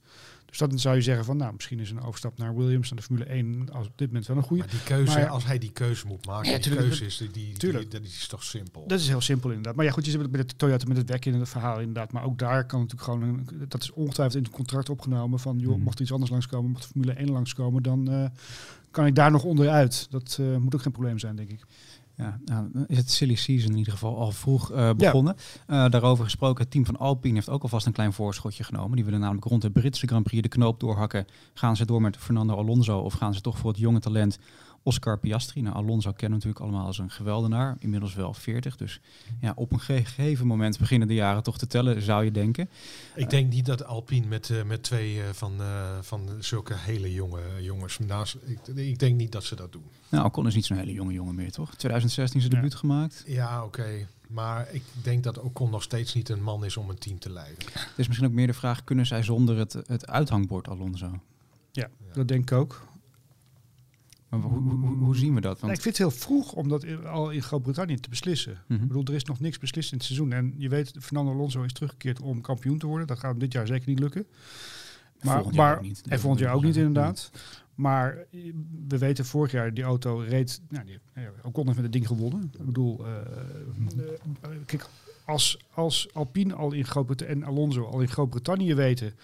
Dus 0.58 0.68
dan 0.68 0.78
zou 0.78 0.94
je 0.94 1.02
zeggen 1.02 1.24
van, 1.24 1.36
nou, 1.36 1.52
misschien 1.52 1.80
is 1.80 1.90
een 1.90 2.00
overstap 2.00 2.38
naar 2.38 2.56
Williams 2.56 2.90
naar 2.90 2.98
de 2.98 3.04
Formule 3.04 3.24
1 3.24 3.68
als 3.72 3.86
op 3.86 3.92
dit 3.98 4.06
moment 4.08 4.26
wel 4.26 4.36
een 4.36 4.42
goede. 4.42 4.62
Maar 4.62 4.70
die 4.72 4.82
keuze, 4.82 5.18
Maar- 5.18 5.28
als 5.28 5.44
hij 5.44 5.58
die 5.58 5.70
keuze 5.72 6.06
moet 6.06 6.26
maken, 6.26 6.46
Ja, 6.50 6.54
die 6.54 6.62
tuurlijk, 6.64 6.86
keuze 6.86 7.04
is, 7.04 7.16
die, 7.16 7.30
die, 7.30 7.52
tuurlijk. 7.56 7.90
die- 7.90 8.00
dat 8.00 8.08
is 8.10 8.26
toch 8.26 8.42
simpel. 8.44 8.84
Dat 8.86 9.00
is 9.00 9.08
heel 9.08 9.20
simpel 9.20 9.48
inderdaad. 9.48 9.74
Maar 9.76 9.84
ja, 9.84 9.90
goed, 9.90 10.04
je 10.04 10.10
zit 10.10 10.30
met 10.30 10.48
de 10.48 10.56
Toyota 10.56 10.86
met 10.88 10.96
het 10.96 11.08
werk 11.08 11.24
in 11.26 11.34
het 11.34 11.48
verhaal 11.48 11.78
inderdaad. 11.78 12.12
Maar 12.12 12.24
ook 12.24 12.38
daar 12.38 12.66
kan 12.66 12.80
natuurlijk 12.80 13.10
gewoon, 13.10 13.22
een, 13.22 13.46
dat 13.68 13.82
is 13.82 13.92
ongetwijfeld 13.92 14.36
in 14.38 14.42
het 14.42 14.52
contract 14.52 14.88
opgenomen 14.90 15.38
van, 15.38 15.58
joh, 15.58 15.74
Mhm. 15.74 15.82
mocht 15.82 15.96
er 15.96 16.02
iets 16.02 16.12
anders 16.12 16.30
langskomen, 16.30 16.70
mocht 16.70 16.82
de 16.82 16.88
Formule 16.88 17.12
1 17.20 17.30
langskomen, 17.30 17.82
dan 17.82 18.10
eh, 18.10 18.24
kan 18.90 19.06
ik 19.06 19.14
daar 19.14 19.30
nog 19.30 19.44
onderuit. 19.44 20.06
Dat 20.10 20.36
eh, 20.40 20.56
moet 20.56 20.74
ook 20.74 20.82
geen 20.82 20.92
probleem 20.92 21.18
zijn, 21.18 21.36
denk 21.36 21.50
ik. 21.50 21.60
Ja, 22.16 22.38
nou, 22.44 22.84
is 22.86 22.96
het 22.96 23.10
silly 23.10 23.34
season 23.34 23.70
in 23.70 23.76
ieder 23.76 23.92
geval 23.92 24.18
al 24.18 24.30
vroeg 24.30 24.72
uh, 24.72 24.90
begonnen. 24.92 25.36
Ja. 25.66 25.84
Uh, 25.84 25.90
daarover 25.90 26.24
gesproken, 26.24 26.62
het 26.62 26.70
team 26.70 26.86
van 26.86 26.96
Alpine 26.96 27.34
heeft 27.34 27.48
ook 27.48 27.62
alvast 27.62 27.86
een 27.86 27.92
klein 27.92 28.12
voorschotje 28.12 28.64
genomen. 28.64 28.96
Die 28.96 29.04
willen 29.04 29.20
namelijk 29.20 29.46
rond 29.46 29.62
de 29.62 29.70
Britse 29.70 30.06
Grand 30.06 30.24
Prix 30.24 30.42
de 30.42 30.48
knoop 30.48 30.80
doorhakken. 30.80 31.26
Gaan 31.54 31.76
ze 31.76 31.86
door 31.86 32.00
met 32.00 32.16
Fernando 32.16 32.56
Alonso 32.56 32.98
of 32.98 33.12
gaan 33.12 33.34
ze 33.34 33.40
toch 33.40 33.58
voor 33.58 33.70
het 33.70 33.78
jonge 33.78 34.00
talent 34.00 34.38
Oscar 34.84 35.18
Piastri? 35.18 35.60
Nou, 35.60 35.76
Alonso 35.76 36.12
kennen 36.12 36.28
we 36.38 36.46
natuurlijk 36.46 36.60
allemaal 36.60 36.86
als 36.86 36.98
een 36.98 37.10
geweldenaar. 37.10 37.76
Inmiddels 37.78 38.14
wel 38.14 38.34
40. 38.34 38.76
Dus 38.76 39.00
ja, 39.40 39.52
op 39.56 39.72
een 39.72 39.80
gegeven 39.80 40.46
moment 40.46 40.78
beginnen 40.78 41.08
de 41.08 41.14
jaren 41.14 41.42
toch 41.42 41.58
te 41.58 41.66
tellen, 41.66 42.02
zou 42.02 42.24
je 42.24 42.30
denken. 42.30 42.68
Ik 43.14 43.30
denk 43.30 43.52
niet 43.52 43.66
dat 43.66 43.84
Alpine 43.84 44.26
met, 44.26 44.48
uh, 44.48 44.62
met 44.62 44.82
twee 44.82 45.16
uh, 45.16 45.22
van, 45.32 45.60
uh, 45.60 45.98
van 46.00 46.28
zulke 46.38 46.74
hele 46.76 47.12
jonge 47.12 47.40
jongens 47.60 47.98
naast... 47.98 48.36
Ik, 48.44 48.66
ik, 48.76 48.98
denk 48.98 49.16
niet 49.16 49.32
dat 49.32 49.44
ze 49.44 49.56
dat 49.56 49.72
doen. 49.72 49.84
Nou, 50.08 50.24
Ocon 50.24 50.46
is 50.46 50.54
niet 50.54 50.66
zo'n 50.66 50.76
hele 50.76 50.92
jonge 50.92 51.12
jongen 51.12 51.34
meer, 51.34 51.52
toch? 51.52 51.74
2016 51.74 52.40
zijn 52.40 52.52
debuut 52.52 52.72
Ja. 52.72 52.78
gemaakt. 52.78 53.24
Ja, 53.26 53.64
oké. 53.64 53.80
Okay. 53.80 54.06
Maar 54.28 54.68
ik 54.72 54.82
denk 55.02 55.24
dat 55.24 55.38
Ocon 55.38 55.70
nog 55.70 55.82
steeds 55.82 56.14
niet 56.14 56.28
een 56.28 56.42
man 56.42 56.64
is 56.64 56.76
om 56.76 56.90
een 56.90 56.98
team 56.98 57.18
te 57.18 57.30
leiden. 57.30 57.64
Het 57.72 57.92
is 57.96 58.06
misschien 58.06 58.28
ook 58.28 58.34
meer 58.34 58.46
de 58.46 58.54
vraag, 58.54 58.84
kunnen 58.84 59.06
zij 59.06 59.22
zonder 59.22 59.58
het, 59.58 59.72
het 59.86 60.06
uithangbord 60.06 60.68
Alonso? 60.68 61.06
Ja, 61.72 61.88
ja, 62.06 62.12
dat 62.12 62.28
denk 62.28 62.50
ik 62.50 62.58
ook. 62.58 62.86
Hoe, 64.40 64.72
hoe, 64.72 64.96
hoe, 64.96 65.16
zien 65.16 65.34
we 65.34 65.40
dat? 65.40 65.60
Want... 65.60 65.62
Nee, 65.62 65.74
ik 65.74 65.82
vind 65.82 65.98
het 65.98 66.08
heel 66.08 66.18
vroeg 66.20 66.52
om 66.52 66.68
dat 66.68 67.04
al 67.04 67.30
in 67.30 67.42
Groot-Brittannië 67.42 68.00
te 68.00 68.08
beslissen. 68.08 68.52
Mm 68.52 68.58
-hmm. 68.66 68.82
Ik 68.82 68.88
bedoel, 68.88 69.04
er 69.04 69.14
is 69.14 69.24
nog 69.24 69.40
niks 69.40 69.58
beslist 69.58 69.92
in 69.92 69.96
het 69.96 70.06
seizoen. 70.06 70.32
En 70.32 70.54
je 70.56 70.68
weet, 70.68 70.92
Fernando 71.00 71.32
Alonso 71.32 71.62
is 71.62 71.72
teruggekeerd 71.72 72.20
om 72.20 72.40
kampioen 72.40 72.78
te 72.78 72.86
worden. 72.86 73.06
Dat 73.06 73.18
gaat 73.18 73.30
hem 73.30 73.38
dit 73.38 73.52
jaar 73.52 73.66
zeker 73.66 73.88
niet 73.88 73.98
lukken. 73.98 74.26
Maar, 75.20 75.34
volgend 75.34 75.54
jaar 75.54 75.66
maar, 75.66 75.76
ook 75.76 75.82
niet. 75.82 76.02
En 76.08 76.20
volgend 76.20 76.40
jaar 76.40 76.54
ook 76.54 76.62
niet, 76.62 76.76
inderdaad. 76.76 77.30
Maar 77.74 78.26
we 78.88 78.98
weten, 78.98 79.24
vorig 79.24 79.52
jaar 79.52 79.74
die 79.74 79.84
auto 79.84 80.18
reed... 80.18 80.60
Nou, 80.68 80.84
die, 80.86 80.98
Ocon 81.42 81.64
heeft 81.64 81.76
met 81.76 81.84
het 81.84 81.92
ding 81.92 82.06
gewonnen. 82.06 82.52
Ik 82.58 82.66
bedoel, 82.66 83.06
uh, 83.06 83.12
uh, 83.96 84.50
kijk, 84.66 84.86
als, 85.24 85.58
als 85.70 86.08
Alpine 86.12 86.54
al 86.54 86.72
in 86.72 86.84
Groot-Brittannië 86.84 87.34
en 87.34 87.44
Alonso 87.44 87.84
al 87.84 88.00
in 88.00 88.08
Groot-Brittannië 88.08 88.74
weten... 88.74 89.14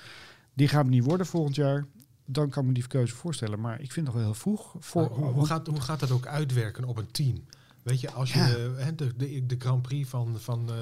die 0.54 0.68
gaan 0.68 0.82
het 0.82 0.90
niet 0.90 1.04
worden 1.04 1.26
volgend 1.26 1.54
jaar 1.54 1.86
dan 2.32 2.50
kan 2.50 2.66
me 2.66 2.72
die 2.72 2.86
keuze 2.86 3.14
voorstellen. 3.14 3.60
Maar 3.60 3.80
ik 3.80 3.92
vind 3.92 3.94
het 3.94 4.04
nog 4.04 4.14
wel 4.14 4.24
heel 4.24 4.34
vroeg. 4.34 4.74
Voor, 4.78 5.06
hoe, 5.06 5.24
hoe, 5.24 5.46
gaat, 5.46 5.66
hoe 5.66 5.80
gaat 5.80 6.00
dat 6.00 6.10
ook 6.10 6.26
uitwerken 6.26 6.84
op 6.84 6.96
een 6.96 7.10
team? 7.10 7.44
Weet 7.82 8.00
je, 8.00 8.10
als 8.10 8.32
je 8.32 8.38
ja. 8.78 8.90
de, 8.92 9.16
de, 9.16 9.46
de, 9.46 9.56
Grand 9.58 9.82
Prix 9.82 10.08
van, 10.08 10.36
van, 10.38 10.66
uh, 10.68 10.74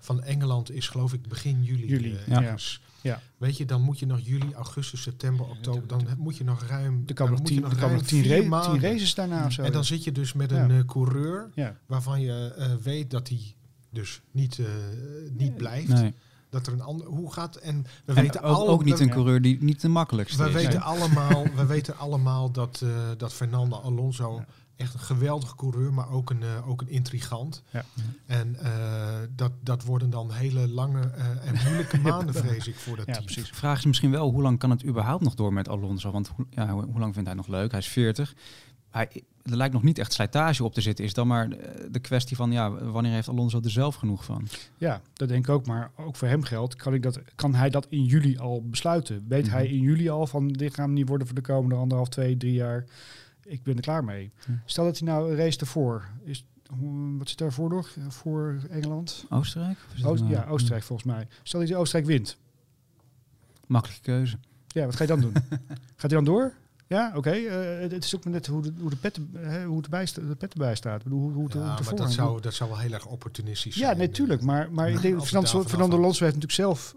van 0.00 0.22
Engeland 0.22 0.70
is 0.70 0.88
geloof 0.88 1.12
ik 1.12 1.28
begin 1.28 1.62
juli. 1.62 1.86
juli 1.86 2.12
uh, 2.12 2.26
ja. 2.26 2.56
ja. 3.00 3.20
Weet 3.36 3.56
je, 3.56 3.64
dan 3.64 3.82
moet 3.82 3.98
je 3.98 4.06
nog 4.06 4.20
juli, 4.20 4.52
augustus, 4.54 5.02
september, 5.02 5.46
oktober. 5.46 5.86
Dan 5.86 6.06
moet 6.18 6.36
je 6.36 6.44
nog 6.44 6.62
ruim. 6.62 7.02
Er 7.06 7.14
komen 7.14 7.32
nog 7.32 7.42
tien, 7.42 7.64
er 7.64 7.76
komen 7.76 8.04
tien, 8.04 8.22
tien 8.22 8.80
races 8.80 9.14
daarna 9.14 9.46
of 9.46 9.52
zo. 9.52 9.62
En 9.62 9.72
dan 9.72 9.84
zit 9.84 10.04
je 10.04 10.12
dus 10.12 10.32
met 10.32 10.50
een 10.50 10.68
ja. 10.68 10.78
uh, 10.78 10.84
coureur 10.84 11.50
waarvan 11.86 12.20
je 12.20 12.54
uh, 12.58 12.74
weet 12.82 13.10
dat 13.10 13.28
hij 13.28 13.54
dus 13.90 14.20
niet, 14.30 14.58
uh, 14.58 14.66
niet 15.32 15.56
blijft. 15.56 15.88
Nee 15.88 16.14
dat 16.50 16.66
er 16.66 16.72
een 16.72 16.80
ander 16.80 17.06
hoe 17.06 17.32
gaat 17.32 17.56
en 17.56 17.86
we 18.04 18.12
en 18.12 18.22
weten 18.22 18.42
ook, 18.42 18.56
al, 18.56 18.68
ook 18.68 18.84
niet 18.84 19.00
een 19.00 19.10
coureur 19.10 19.42
die 19.42 19.62
niet 19.62 19.80
de 19.80 19.88
makkelijkste 19.88 20.42
we 20.42 20.48
is. 20.48 20.54
Weten 20.54 20.70
nee. 20.70 20.80
allemaal, 20.80 21.44
we 21.56 21.66
weten 21.66 21.98
allemaal 21.98 22.50
dat, 22.50 22.80
uh, 22.84 22.90
dat 23.16 23.32
Fernando 23.32 23.76
Alonso 23.76 24.34
ja. 24.34 24.46
echt 24.76 24.94
een 24.94 25.00
geweldige 25.00 25.56
coureur, 25.56 25.92
maar 25.92 26.10
ook 26.10 26.30
een, 26.30 26.42
uh, 26.42 26.68
ook 26.68 26.80
een 26.80 26.88
intrigant. 26.88 27.62
Ja. 27.70 27.84
En 28.26 28.56
uh, 28.62 28.68
dat, 29.36 29.52
dat 29.60 29.84
worden 29.84 30.10
dan 30.10 30.32
hele 30.32 30.68
lange 30.68 31.00
en 31.44 31.54
moeilijke 31.64 31.98
maanden, 32.10 32.34
vrees 32.34 32.66
ik, 32.66 32.76
voor 32.76 32.96
dat 32.96 33.06
ja, 33.06 33.12
team. 33.12 33.24
Precies. 33.24 33.50
Vraag 33.50 33.78
is 33.78 33.84
misschien 33.84 34.10
wel, 34.10 34.30
hoe 34.30 34.42
lang 34.42 34.58
kan 34.58 34.70
het 34.70 34.84
überhaupt 34.84 35.22
nog 35.22 35.34
door 35.34 35.52
met 35.52 35.68
Alonso? 35.68 36.10
Want 36.10 36.28
hoe, 36.28 36.46
ja, 36.50 36.68
hoe, 36.68 36.84
hoe 36.84 36.98
lang 36.98 37.14
vindt 37.14 37.28
hij 37.28 37.36
nog 37.36 37.46
leuk? 37.46 37.70
Hij 37.70 37.80
is 37.80 37.88
40. 37.88 38.34
Hij, 38.90 39.22
er 39.42 39.56
lijkt 39.56 39.74
nog 39.74 39.82
niet 39.82 39.98
echt 39.98 40.12
slijtage 40.12 40.64
op 40.64 40.74
te 40.74 40.80
zitten. 40.80 41.04
Is 41.04 41.14
dan 41.14 41.26
maar 41.26 41.48
de 41.90 41.98
kwestie 42.00 42.36
van, 42.36 42.52
ja, 42.52 42.70
wanneer 42.70 43.12
heeft 43.12 43.28
Alonso 43.28 43.60
er 43.64 43.70
zelf 43.70 43.94
genoeg 43.94 44.24
van? 44.24 44.48
Ja, 44.78 45.00
dat 45.12 45.28
denk 45.28 45.44
ik 45.44 45.54
ook. 45.54 45.66
Maar 45.66 45.90
ook 45.96 46.16
voor 46.16 46.28
hem 46.28 46.42
geldt, 46.42 46.76
kan, 46.76 46.94
ik 46.94 47.02
dat, 47.02 47.20
kan 47.34 47.54
hij 47.54 47.70
dat 47.70 47.86
in 47.88 48.04
juli 48.04 48.38
al 48.38 48.62
besluiten? 48.68 49.24
Weet 49.28 49.42
mm 49.44 49.50
-hmm. 49.50 49.58
hij 49.58 49.68
in 49.68 49.80
juli 49.80 50.08
al 50.08 50.26
van, 50.26 50.48
dit 50.48 50.74
gaan 50.74 50.92
niet 50.92 51.08
worden 51.08 51.26
voor 51.26 51.36
de 51.36 51.42
komende 51.42 51.74
anderhalf, 51.74 52.08
twee, 52.08 52.36
drie 52.36 52.52
jaar. 52.52 52.84
Ik 53.42 53.62
ben 53.62 53.76
er 53.76 53.82
klaar 53.82 54.04
mee. 54.04 54.32
Stel 54.64 54.84
dat 54.84 54.98
hij 54.98 55.08
nou 55.08 55.30
een 55.30 55.36
race 55.36 55.58
ervoor 55.58 56.08
is. 56.24 56.44
Wat 57.18 57.28
zit 57.28 57.38
daarvoor 57.38 57.68
nog? 57.68 57.96
Voor 58.08 58.58
Engeland? 58.70 59.24
Oostenrijk? 59.30 59.78
Oost, 60.04 60.24
ja, 60.28 60.46
Oostenrijk 60.46 60.82
volgens 60.82 61.08
mij. 61.12 61.28
Stel 61.42 61.60
dat 61.60 61.68
hij 61.68 61.78
Oostenrijk 61.78 62.10
wint. 62.10 62.36
Makkelijke 63.66 64.02
keuze. 64.02 64.38
Ja, 64.66 64.84
wat 64.84 64.96
ga 64.96 65.02
je 65.02 65.08
dan 65.08 65.20
doen? 65.20 65.32
Gaat 65.96 66.10
hij 66.10 66.20
dan 66.20 66.24
door? 66.24 66.52
Ja, 66.96 67.08
oké. 67.08 67.18
Okay. 67.18 67.40
Uh, 67.84 67.90
het 67.90 68.04
is 68.04 68.16
ook 68.16 68.24
net 68.24 68.46
hoe 68.46 68.62
de, 68.62 68.72
hoe 68.80 68.90
de, 68.90 68.96
pet, 68.96 69.18
uh, 69.18 69.64
hoe 69.64 69.76
het 69.76 69.84
erbij 69.84 70.08
de 70.14 70.34
pet 70.38 70.52
erbij 70.52 70.74
staat. 70.74 70.96
Ik 70.96 71.02
bedoel, 71.02 71.20
hoe, 71.20 71.32
hoe, 71.32 71.48
ja, 71.48 71.58
hoe 71.58 71.84
maar 71.84 71.94
dat 71.94 72.12
zou, 72.12 72.40
dat 72.40 72.54
zou 72.54 72.70
wel 72.70 72.78
heel 72.78 72.92
erg 72.92 73.06
opportunistisch 73.06 73.74
ja, 73.74 73.80
zijn. 73.80 73.96
Ja, 73.96 74.02
natuurlijk. 74.02 74.42
Maar, 74.42 74.72
maar 74.72 74.90
ik 74.90 75.02
denk, 75.02 75.22
Fernando, 75.22 75.62
Fernando 75.62 75.96
Alonso 75.96 76.24
heeft 76.24 76.36
natuurlijk 76.36 76.52
zelf 76.52 76.96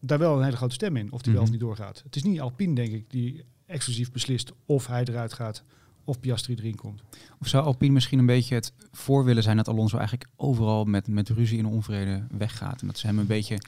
daar 0.00 0.18
wel 0.18 0.36
een 0.36 0.44
hele 0.44 0.56
grote 0.56 0.74
stem 0.74 0.96
in. 0.96 1.02
Of 1.04 1.10
die 1.10 1.18
mm 1.18 1.24
-hmm. 1.24 1.32
wel 1.32 1.42
of 1.42 1.50
niet 1.50 1.60
doorgaat. 1.60 2.02
Het 2.04 2.16
is 2.16 2.22
niet 2.22 2.40
Alpine, 2.40 2.74
denk 2.74 2.92
ik, 2.92 3.10
die 3.10 3.44
exclusief 3.66 4.12
beslist 4.12 4.52
of 4.66 4.86
hij 4.86 5.04
eruit 5.04 5.32
gaat 5.32 5.62
of 6.04 6.20
Piastri 6.20 6.54
erin 6.54 6.74
komt. 6.74 7.02
Of 7.40 7.46
zou 7.46 7.64
Alpine 7.64 7.92
misschien 7.92 8.18
een 8.18 8.26
beetje 8.26 8.54
het 8.54 8.72
voor 8.92 9.24
willen 9.24 9.42
zijn 9.42 9.56
dat 9.56 9.68
Alonso 9.68 9.96
eigenlijk 9.96 10.30
overal 10.36 10.84
met, 10.84 11.08
met 11.08 11.28
ruzie 11.28 11.58
en 11.58 11.66
onvrede 11.66 12.26
weggaat. 12.30 12.80
En 12.80 12.86
dat 12.86 12.98
ze 12.98 13.06
hem 13.06 13.18
een 13.18 13.26
beetje 13.26 13.58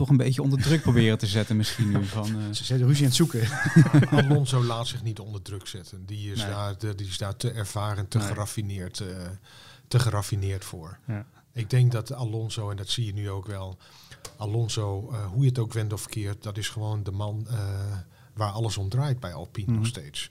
toch 0.00 0.08
een 0.08 0.16
beetje 0.16 0.42
onder 0.42 0.62
druk 0.62 0.82
proberen 0.82 1.18
te 1.18 1.26
zetten 1.26 1.56
misschien 1.56 1.90
nu. 1.90 2.04
Van, 2.04 2.26
eh, 2.26 2.42
Ze 2.52 2.64
zijn 2.64 2.80
ruzie 2.86 2.96
aan 3.04 3.04
het 3.08 3.14
zoeken. 3.14 3.48
Alonso 4.24 4.64
laat 4.64 4.86
zich 4.86 5.02
niet 5.02 5.18
onder 5.18 5.42
druk 5.42 5.66
zetten. 5.66 6.06
Die 6.06 6.32
is, 6.32 6.38
Nee. 6.38 6.48
daar, 6.50 6.78
de- 6.78 6.94
die 6.94 7.06
is 7.06 7.18
daar 7.18 7.36
te 7.36 7.50
ervaren, 7.50 8.08
te 8.08 8.18
Nee. 8.18 8.26
geraffineerd, 8.26 9.00
eh, 9.00 9.06
te 9.88 9.98
geraffineerd 9.98 10.64
voor. 10.64 10.98
Ja. 11.06 11.26
Ik 11.52 11.70
denk 11.70 11.92
dat 11.92 12.12
Alonso, 12.12 12.70
en 12.70 12.76
dat 12.76 12.88
zie 12.88 13.06
je 13.06 13.12
nu 13.12 13.30
ook 13.30 13.46
wel, 13.46 13.78
Alonso, 14.36 15.10
eh, 15.12 15.26
hoe 15.26 15.42
je 15.42 15.48
het 15.48 15.58
ook 15.58 15.72
wendt 15.72 15.92
of 15.92 16.06
keert, 16.06 16.42
dat 16.42 16.58
is 16.58 16.68
gewoon 16.68 17.02
de 17.02 17.10
man 17.12 17.46
eh, 17.48 17.58
waar 18.34 18.50
alles 18.50 18.76
om 18.76 18.88
draait 18.88 19.20
bij 19.20 19.32
Alpine 19.34 19.66
Mhm. 19.70 19.76
nog 19.76 19.86
steeds. 19.86 20.30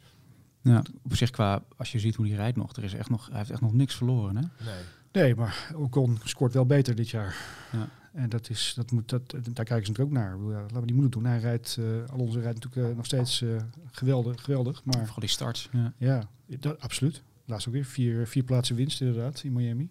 ja, 0.61 0.83
op 1.03 1.15
zich 1.15 1.29
qua, 1.29 1.63
als 1.77 1.91
je 1.91 1.99
ziet 1.99 2.15
hoe 2.15 2.27
hij 2.27 2.35
rijdt 2.35 2.57
nog, 2.57 2.75
er 2.75 2.83
is 2.83 2.93
echt 2.93 3.09
nog, 3.09 3.27
hij 3.27 3.37
heeft 3.37 3.49
echt 3.51 3.61
nog 3.61 3.73
niks 3.73 3.95
verloren. 3.95 4.35
Hè? 4.35 4.41
Nee. 4.65 4.83
Nee, 5.11 5.35
maar 5.35 5.71
Ocon 5.75 6.19
scoort 6.23 6.53
wel 6.53 6.65
beter 6.65 6.95
dit 6.95 7.09
jaar. 7.09 7.35
Ja. 7.71 7.89
En 8.13 8.29
dat 8.29 8.49
is, 8.49 8.73
dat 8.75 8.91
moet, 8.91 9.09
dat, 9.09 9.29
daar 9.31 9.41
kijken 9.41 9.85
ze 9.85 9.91
natuurlijk 9.91 9.99
ook 9.99 10.11
naar. 10.11 10.37
Ja, 10.37 10.61
Laten 10.61 10.79
we 10.79 10.85
die 10.85 10.95
moeilijk 10.95 11.13
doen. 11.13 11.25
Hij 11.25 11.39
rijdt, 11.39 11.77
eh 11.79 12.13
Alonso 12.13 12.39
rijdt 12.39 12.63
natuurlijk 12.63 12.91
eh, 12.91 12.95
nog 12.95 13.05
steeds 13.05 13.41
eh, 13.41 13.49
geweldig, 13.91 14.43
geweldig. 14.43 14.83
Maar 14.83 14.99
Vooral 14.99 15.19
die 15.19 15.29
starts. 15.29 15.69
Ja. 15.71 15.93
ja, 15.97 16.27
dat, 16.45 16.79
absoluut. 16.79 17.21
Laatst 17.45 17.67
ook 17.67 17.73
weer 17.73 17.85
vier, 17.85 18.27
vier 18.27 18.43
plaatsen 18.43 18.75
winst 18.75 19.01
inderdaad 19.01 19.43
in 19.43 19.53
Miami. 19.53 19.89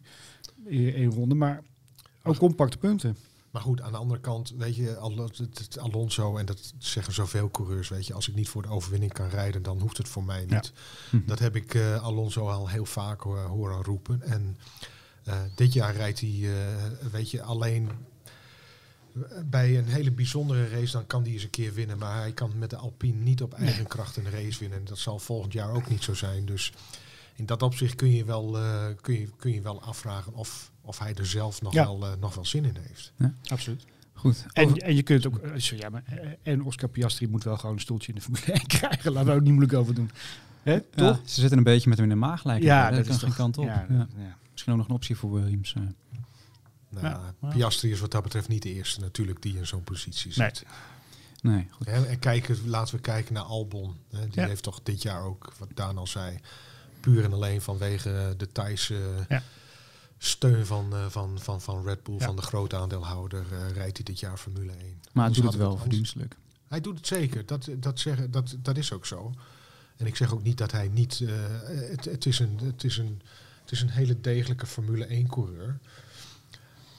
Één 0.68 1.10
ronde, 1.10 1.34
maar 1.34 1.62
ook 2.22 2.37
compacte 2.37 2.78
punten. 2.78 3.16
Maar 3.50 3.62
goed, 3.62 3.80
aan 3.80 3.92
de 3.92 3.98
andere 3.98 4.20
kant, 4.20 4.54
weet 4.58 4.76
je, 4.76 4.96
Alonso, 5.78 6.37
en 6.37 6.46
dat 6.46 6.75
zeggen 6.78 7.12
zoveel 7.12 7.50
coureurs, 7.50 7.88
weet 7.88 8.06
je, 8.06 8.14
als 8.14 8.28
ik 8.28 8.34
niet 8.34 8.48
voor 8.48 8.62
de 8.62 8.68
overwinning 8.68 9.12
kan 9.12 9.28
rijden, 9.28 9.62
dan 9.62 9.80
hoeft 9.80 9.96
het 9.96 10.08
voor 10.08 10.25
mij 10.25 10.44
niet. 10.48 10.72
Mhm. 11.10 11.26
Dat 11.26 11.38
heb 11.38 11.56
ik 11.56 11.76
Alonso 12.00 12.48
al 12.48 12.68
heel 12.68 12.84
vaak 12.84 13.20
horen 13.22 13.82
roepen. 13.82 14.22
En 14.22 14.56
dit 15.54 15.73
jaar 15.73 15.94
rijdt 15.97 16.20
hij, 16.20 16.40
eh, 16.42 17.11
weet 17.12 17.30
je, 17.30 17.42
alleen 17.42 17.88
bij 19.44 19.78
een 19.78 19.87
hele 19.88 20.11
bijzondere 20.11 20.68
race, 20.68 20.92
dan 20.92 21.06
kan 21.06 21.23
hij 21.23 21.32
eens 21.32 21.42
een 21.42 21.50
keer 21.50 21.75
winnen. 21.75 21.99
Maar 21.99 22.16
hij 22.20 22.32
kan 22.32 22.52
met 22.58 22.70
de 22.70 22.76
Alpine 22.76 23.23
niet 23.23 23.42
op 23.42 23.54
eigen 23.54 23.87
kracht 23.87 24.16
een 24.16 24.30
race 24.30 24.58
winnen. 24.58 24.78
En 24.78 24.85
dat 24.85 24.99
zal 24.99 25.18
volgend 25.18 25.52
jaar 25.52 25.70
ook 25.70 25.88
niet 25.90 26.02
zo 26.02 26.14
zijn. 26.14 26.47
Dus 26.47 26.73
in 27.35 27.47
dat 27.47 27.62
opzicht 27.62 27.94
kun 27.94 28.11
je 28.14 28.25
wel, 28.25 28.58
eh, 28.58 28.87
kun 29.00 29.20
je, 29.20 29.28
kun 29.37 29.52
je 29.52 29.61
wel 29.62 29.82
afvragen 29.82 30.35
of, 30.35 30.70
of 30.80 30.99
hij 30.99 31.14
er 31.14 31.26
zelf 31.26 31.62
nog, 31.62 31.73
Ja. 31.73 31.85
wel, 31.85 32.06
eh, 32.06 32.12
nog 32.20 32.35
wel 32.35 32.44
zin 32.47 32.64
in 32.64 32.76
heeft. 32.80 33.12
Absoluut. 33.49 33.85
Goed. 34.12 34.47
En, 34.52 34.76
en 34.76 34.94
je 34.97 35.02
kunt 35.02 35.26
ook, 35.26 35.38
eh, 35.38 35.54
zo, 35.61 35.76
ja, 35.76 35.88
maar, 35.88 36.02
eh, 36.06 36.28
en 36.42 36.62
Oscar 36.64 36.88
Piastri 36.88 37.28
moet 37.28 37.44
wel 37.44 37.56
gewoon 37.56 37.75
een 37.75 37.80
stoeltje 37.80 38.08
in 38.12 38.14
de 38.14 38.20
Formule 38.25 38.52
1 38.52 38.66
krijgen. 38.78 39.12
Laten 39.12 39.28
we 39.28 39.35
ook 39.35 39.40
niet 39.42 39.52
moeilijk 39.52 39.73
over 39.78 39.94
doen. 39.94 40.11
Hè, 40.62 40.73
ja, 40.73 40.80
toch? 40.94 41.20
ze 41.25 41.40
zitten 41.40 41.58
een 41.58 41.64
beetje 41.64 41.88
met 41.88 41.99
hem 41.99 42.11
in 42.11 42.12
de 42.14 42.20
maag 42.26 42.44
lijken. 42.44 42.66
Ja, 42.66 42.88
dat 42.90 42.97
dat 42.97 43.04
kan 43.06 43.14
is 43.14 43.20
geen 43.20 43.28
toch- 43.28 43.38
kant 43.38 43.58
op. 43.58 43.64
Ja, 43.64 43.87
Ja. 43.88 44.06
ja. 44.16 44.37
Misschien 44.58 44.72
ook 44.72 44.78
nog 44.78 44.88
een 44.88 44.94
optie 44.94 45.16
voor 45.16 45.32
Williams. 45.32 45.74
eh. 45.74 45.82
Nou, 46.90 47.06
Ja. 47.06 47.48
Piastri 47.50 47.90
is 47.90 48.00
wat 48.00 48.10
dat 48.10 48.22
betreft 48.22 48.48
niet 48.48 48.62
de 48.62 48.72
eerste 48.74 49.00
natuurlijk 49.00 49.42
die 49.42 49.56
in 49.56 49.66
zo'n 49.66 49.82
positie 49.84 50.32
zit. 50.32 50.64
Nee, 51.42 51.66
goed. 51.70 51.86
En 51.86 52.18
kijken, 52.18 52.68
laten 52.68 52.94
we 52.94 53.00
kijken 53.00 53.34
naar 53.34 53.42
Albon. 53.42 53.96
Hè, 54.10 54.28
die 54.28 54.40
Ja. 54.40 54.46
heeft 54.46 54.62
toch 54.62 54.80
dit 54.82 55.02
jaar 55.02 55.22
ook, 55.22 55.52
wat 55.58 55.68
Daan 55.74 55.98
al 55.98 56.06
zei, 56.06 56.38
puur 57.00 57.24
en 57.24 57.32
alleen 57.32 57.60
vanwege 57.60 58.34
de 58.36 58.52
Thaise 58.52 59.24
Ja. 59.28 59.42
steun 60.18 60.66
van, 60.66 60.92
eh, 60.94 61.06
van, 61.06 61.38
van, 61.40 61.60
van 61.60 61.84
Red 61.84 62.02
Bull, 62.02 62.16
Ja. 62.18 62.24
van 62.26 62.36
de 62.36 62.42
grote 62.42 62.76
aandeelhouder, 62.76 63.46
eh, 63.52 63.70
rijdt 63.70 63.96
hij 63.96 64.04
dit 64.04 64.20
jaar 64.20 64.36
Formule 64.38 64.72
1. 64.72 65.00
Maar 65.12 65.24
hij 65.24 65.34
doet 65.34 65.44
het 65.44 65.54
wel 65.56 65.76
verdienstelijk. 65.78 66.36
Hij 66.68 66.80
doet 66.80 66.96
het 66.96 67.06
zeker, 67.06 67.46
dat, 67.46 67.68
dat, 67.76 68.00
zeggen, 68.00 68.30
dat, 68.30 68.56
dat 68.58 68.76
is 68.76 68.92
ook 68.92 69.06
zo. 69.06 69.34
En 69.96 70.06
ik 70.06 70.16
zeg 70.16 70.32
ook 70.32 70.42
niet 70.42 70.58
dat 70.58 70.72
hij 70.72 70.88
niet... 70.88 71.20
eh, 71.20 71.34
het, 71.90 72.04
het, 72.04 72.26
is 72.26 72.38
een, 72.38 72.58
het, 72.62 72.84
is 72.84 72.96
een, 72.98 73.20
het 73.68 73.76
is 73.76 73.82
een 73.82 73.90
hele 73.90 74.20
degelijke 74.20 74.66
Formule 74.66 75.06
1-coureur. 75.25 75.78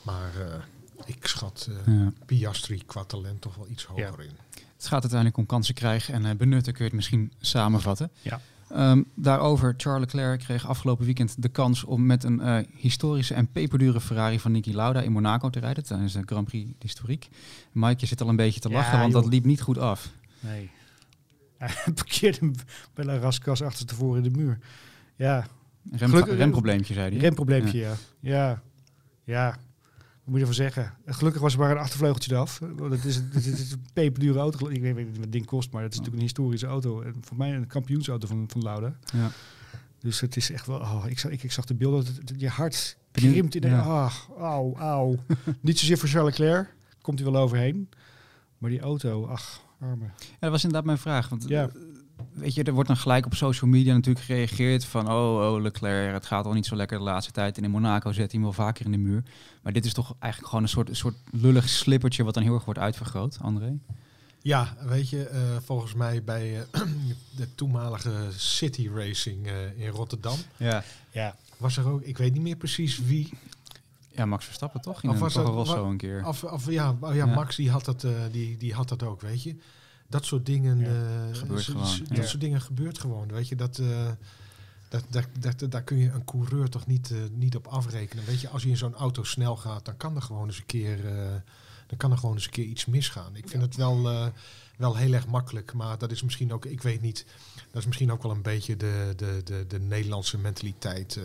Maar 0.03 0.31
eh, 0.41 0.61
ik 1.05 1.27
schat 1.27 1.69
eh, 1.85 1.93
Ja. 1.93 2.11
Piastri 2.25 2.83
qua 2.85 3.03
talent 3.03 3.41
toch 3.41 3.55
wel 3.55 3.67
iets 3.69 3.85
hoger 3.85 4.23
in. 4.23 4.38
Het 4.75 4.88
gaat 4.88 5.01
uiteindelijk 5.01 5.38
om 5.38 5.45
kansen 5.45 5.73
krijgen 5.73 6.13
en 6.13 6.25
eh, 6.25 6.35
benutten, 6.35 6.73
kun 6.73 6.83
je 6.83 6.89
het 6.89 6.99
misschien 6.99 7.31
samenvatten. 7.39 8.11
Ja. 8.21 8.41
Ehm, 8.69 9.03
daarover, 9.15 9.73
Charles 9.77 10.01
Leclerc 10.01 10.39
kreeg 10.39 10.67
afgelopen 10.67 11.05
weekend 11.05 11.41
de 11.41 11.49
kans 11.49 11.83
om 11.83 12.05
met 12.05 12.23
een 12.23 12.39
eh, 12.41 12.65
historische 12.75 13.33
en 13.33 13.51
peperdure 13.51 14.01
Ferrari 14.01 14.39
van 14.39 14.51
Niki 14.51 14.75
Lauda 14.75 15.01
in 15.01 15.11
Monaco 15.11 15.49
te 15.49 15.59
rijden 15.59 15.83
tijdens 15.83 16.13
de 16.13 16.21
Grand 16.25 16.47
Prix 16.47 16.71
d'Historique. 16.77 17.29
Mike, 17.71 17.99
je 17.99 18.05
zit 18.05 18.21
al 18.21 18.29
een 18.29 18.35
beetje 18.35 18.59
te 18.59 18.69
Ja, 18.69 18.75
lachen, 18.75 18.99
want 18.99 19.13
joh. 19.13 19.21
dat 19.21 19.31
liep 19.31 19.45
niet 19.45 19.61
goed 19.61 19.77
af. 19.77 20.09
Nee. 20.39 20.69
Hij 21.57 21.93
parkeerde 21.93 22.38
hem 22.39 22.53
bij 22.93 23.17
Raskas 23.17 23.61
achter 23.61 23.85
tevoren 23.85 24.23
in 24.23 24.31
de 24.33 24.39
muur. 24.39 24.59
Ja, 25.15 25.47
Rem, 25.91 26.09
Gelukkig- 26.09 26.38
remprobleempje, 26.38 26.93
zei 26.93 27.09
hij. 27.12 27.19
remprobleempje, 27.19 27.77
ja. 27.77 27.93
Ja, 28.19 28.62
ja. 29.24 29.48
Wat 29.50 29.57
moet 30.24 30.33
je 30.36 30.39
ervan 30.39 30.53
zeggen? 30.74 30.93
Gelukkig 31.05 31.41
was 31.41 31.53
er 31.53 31.59
maar 31.59 31.71
een 31.71 31.77
achtervleugeltje 31.77 32.31
eraf. 32.31 32.59
Het 32.89 33.05
is, 33.05 33.21
is 33.33 33.71
een 33.71 33.86
peperdure 33.93 34.39
auto. 34.39 34.67
Ik 34.69 34.81
weet 34.81 34.95
niet 34.95 35.09
wat 35.12 35.21
het 35.21 35.31
ding 35.31 35.45
kost, 35.45 35.71
maar 35.71 35.81
het 35.83 35.91
is 35.91 35.98
natuurlijk 35.98 36.24
een 36.24 36.27
historische 36.29 36.67
auto. 36.67 37.01
En 37.01 37.15
voor 37.21 37.38
mij 37.38 37.55
een 37.55 37.67
kampioensauto 37.67 38.27
van, 38.27 38.45
van 38.48 38.62
Lauda. 38.62 38.95
Ja. 39.13 39.31
Dus 40.00 40.19
het 40.19 40.36
is 40.36 40.51
echt 40.51 40.65
wel... 40.65 40.79
Oh, 40.79 41.05
ik, 41.07 41.19
zag, 41.19 41.31
ik, 41.31 41.43
ik 41.43 41.51
zag 41.51 41.65
de 41.65 41.75
beelden. 41.75 42.00
Het, 42.05 42.15
het- 42.29 42.33
je 42.41 42.48
hart 42.50 42.98
krimpt 43.12 43.55
in 43.55 43.62
de... 43.62 43.67
ja. 43.67 43.79
Ah, 43.81 44.13
auw, 44.38 44.75
auw. 44.77 45.15
Niet 45.62 45.79
zozeer 45.79 45.98
voor 45.98 46.09
Charles 46.09 46.38
Leclerc. 46.38 46.74
Komt 47.01 47.19
hij 47.19 47.31
wel 47.31 47.41
overheen. 47.41 47.89
Maar 48.57 48.69
die 48.69 48.79
auto, 48.79 49.25
ach, 49.25 49.62
arme. 49.79 50.03
Ja, 50.05 50.38
dat 50.39 50.51
was 50.51 50.63
inderdaad 50.63 50.86
mijn 50.86 50.98
vraag. 50.98 51.29
Want 51.29 51.45
Ja. 51.48 51.69
Weet 52.39 52.53
je, 52.53 52.63
er 52.63 52.74
wordt 52.74 52.88
dan 52.88 52.98
gelijk 52.98 53.25
op 53.25 53.34
social 53.36 53.69
media 53.69 53.93
natuurlijk 53.93 54.25
gereageerd 54.25 54.86
van 54.86 55.08
oh, 55.12 55.51
oh, 55.53 55.62
Leclerc, 55.62 56.13
het 56.13 56.25
gaat 56.25 56.46
al 56.46 56.53
niet 56.53 56.65
zo 56.65 56.75
lekker 56.75 56.98
de 56.98 57.03
laatste 57.03 57.31
tijd. 57.31 57.58
En 57.58 57.63
in 57.63 57.72
Monaco 57.72 58.10
zet 58.12 58.17
hij 58.17 58.27
hem 58.31 58.41
wel 58.41 58.53
vaker 58.53 58.86
in 58.86 58.91
de 58.91 58.98
muur. 58.98 59.24
Maar 59.62 59.74
dit 59.74 59.86
is 59.86 59.93
toch 59.93 60.15
eigenlijk 60.19 60.51
gewoon 60.51 60.63
een 60.65 60.72
soort, 60.72 60.89
een 60.89 60.96
soort 60.96 61.15
lullig 61.31 61.69
slippertje 61.69 62.24
wat 62.24 62.34
dan 62.34 62.43
heel 62.43 62.53
erg 62.53 62.65
wordt 62.65 62.79
uitvergroot, 62.79 63.38
André? 63.41 63.77
Ja, 64.41 64.75
weet 64.86 65.10
je, 65.10 65.24
eh, 65.24 65.39
volgens 65.65 65.93
mij 65.93 66.24
bij 66.24 66.65
eh, 66.72 66.81
de 67.38 67.55
toenmalige 67.55 68.12
City 68.38 68.89
Racing 68.93 69.48
eh, 69.48 69.86
in 69.86 69.89
Rotterdam 69.89 70.38
Ja. 70.58 70.84
Ja. 71.12 71.36
was 71.58 71.77
er 71.77 71.88
ook, 71.88 72.01
ik 72.01 72.17
weet 72.17 72.34
niet 72.34 72.41
meer 72.41 72.55
precies 72.55 73.00
wie, 73.00 73.29
Ja, 74.12 74.25
Max 74.25 74.46
Verstappen 74.46 74.81
toch? 74.81 75.03
In 75.03 75.10
Of 75.10 75.19
was 75.19 75.34
Toro 75.34 75.46
dat- 75.46 75.55
Rosso 75.55 75.84
wa- 75.84 75.89
een 75.89 75.98
keer. 75.98 76.25
of, 76.25 76.43
of 76.43 76.69
ja, 76.72 76.96
oh 77.00 77.10
ja, 77.15 77.25
Ja. 77.25 77.34
Max 77.34 77.55
die 77.55 77.69
had, 77.72 77.86
dat, 77.86 78.05
die, 78.31 78.58
die 78.58 78.74
had 78.74 78.89
dat 78.89 79.03
ook, 79.03 79.22
weet 79.22 79.43
je. 79.43 79.55
Dat 80.09 80.25
soort 80.25 80.45
dingen, 80.45 80.79
Ja, 80.79 80.85
eh, 80.85 81.37
gebeurt 81.37 81.63
gewoon, 81.63 81.97
Dat 82.07 82.17
ja. 82.17 82.25
soort 82.25 82.41
dingen 82.41 82.61
gebeurt 82.61 82.99
gewoon, 82.99 83.27
weet 83.27 83.47
je. 83.47 83.55
Dat, 83.55 83.77
eh, 83.79 84.09
dat, 84.89 85.03
dat, 85.09 85.27
dat, 85.39 85.71
daar 85.71 85.83
kun 85.83 85.97
je 85.97 86.09
een 86.09 86.25
coureur 86.25 86.69
toch 86.69 86.85
niet, 86.87 87.11
eh, 87.11 87.17
niet 87.31 87.55
op 87.55 87.67
afrekenen. 87.67 88.25
Weet 88.25 88.41
je, 88.41 88.49
als 88.49 88.63
je 88.63 88.69
in 88.69 88.77
zo'n 88.77 88.95
auto 88.95 89.23
snel 89.23 89.55
gaat, 89.57 89.85
dan 89.85 89.97
kan 89.97 90.15
er 90.15 90.21
gewoon 90.21 90.47
eens 90.47 90.57
een 90.57 90.65
keer, 90.65 91.05
eh, 91.05 91.35
dan 91.87 91.97
kan 91.97 92.11
er 92.11 92.17
gewoon 92.17 92.35
eens 92.35 92.45
een 92.45 92.51
keer 92.51 92.65
iets 92.65 92.85
misgaan. 92.85 93.35
Ik 93.35 93.49
vind 93.49 93.61
het 93.63 93.75
wel, 93.75 94.09
eh, 94.09 94.27
wel 94.77 94.95
heel 94.95 95.13
erg 95.13 95.27
makkelijk, 95.27 95.73
maar 95.73 95.97
dat 95.97 96.11
is 96.11 96.23
misschien 96.23 96.53
ook, 96.53 96.65
ik 96.65 96.81
weet 96.81 97.01
niet, 97.01 97.25
dat 97.71 97.81
is 97.81 97.85
misschien 97.87 98.11
ook 98.11 98.23
wel 98.23 98.31
een 98.31 98.41
beetje 98.41 98.77
de, 98.77 99.13
de, 99.15 99.41
de, 99.43 99.65
de 99.67 99.79
Nederlandse 99.79 100.37
mentaliteit 100.37 101.15
eh, 101.17 101.23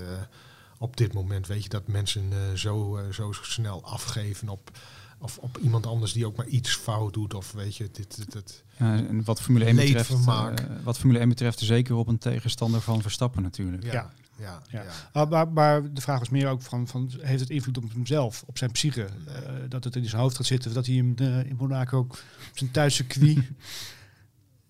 op 0.79 0.97
dit 0.97 1.13
moment. 1.13 1.47
Weet 1.47 1.63
je, 1.63 1.69
dat 1.69 1.87
mensen 1.87 2.33
eh, 2.33 2.39
zo, 2.57 3.01
zo 3.13 3.33
snel 3.33 3.85
afgeven 3.85 4.49
op, 4.49 4.71
of 5.19 5.39
op 5.39 5.59
iemand 5.59 5.87
anders 5.87 6.13
die 6.13 6.27
ook 6.27 6.37
maar 6.37 6.47
iets 6.47 6.75
fout 6.75 7.13
doet. 7.15 7.35
Of 7.35 7.53
weet 7.53 7.77
je, 7.77 7.89
dit, 7.93 8.17
dit, 8.17 8.33
dit. 8.33 8.65
Ja, 8.79 8.95
en 8.95 9.25
wat 9.25 9.41
Formule 9.41 9.65
1 9.65 9.77
betreft, 9.77 10.11
eh, 10.11 10.53
wat 10.83 10.99
Formule 10.99 11.19
1 11.19 11.29
betreft 11.29 11.59
zeker 11.59 11.95
op 11.95 12.09
een 12.09 12.19
tegenstander 12.19 12.81
van 12.81 13.03
Verstappen 13.03 13.43
natuurlijk. 13.43 13.85
Ja, 13.85 13.93
Ja. 13.93 14.11
ja, 14.39 14.63
ja. 14.71 14.83
Ja. 14.83 14.91
Ah, 15.13 15.31
maar, 15.31 15.49
maar 15.49 15.93
de 15.93 16.01
vraag 16.01 16.19
was 16.19 16.29
meer 16.29 16.49
ook 16.49 16.63
van, 16.63 16.87
van 16.87 17.11
heeft 17.21 17.41
het 17.41 17.51
invloed 17.51 17.77
op 17.77 17.93
hemzelf, 17.93 18.43
op 18.47 18.59
zijn 18.59 18.71
psyche? 18.73 19.03
Eh, 19.27 19.53
dat 19.69 19.85
het 19.85 19.97
in 19.97 20.09
zijn 20.09 20.23
hoofd 20.23 20.37
gaat 20.37 20.47
zitten, 20.47 20.75
dat 20.75 20.87
hij 20.87 20.95
hem 20.95 21.15
eh, 21.17 21.39
in 21.39 21.57
Monaco 21.59 21.99
ook 21.99 22.13
op 22.13 22.59
zijn 22.59 22.71
thuiscircuit 22.71 23.39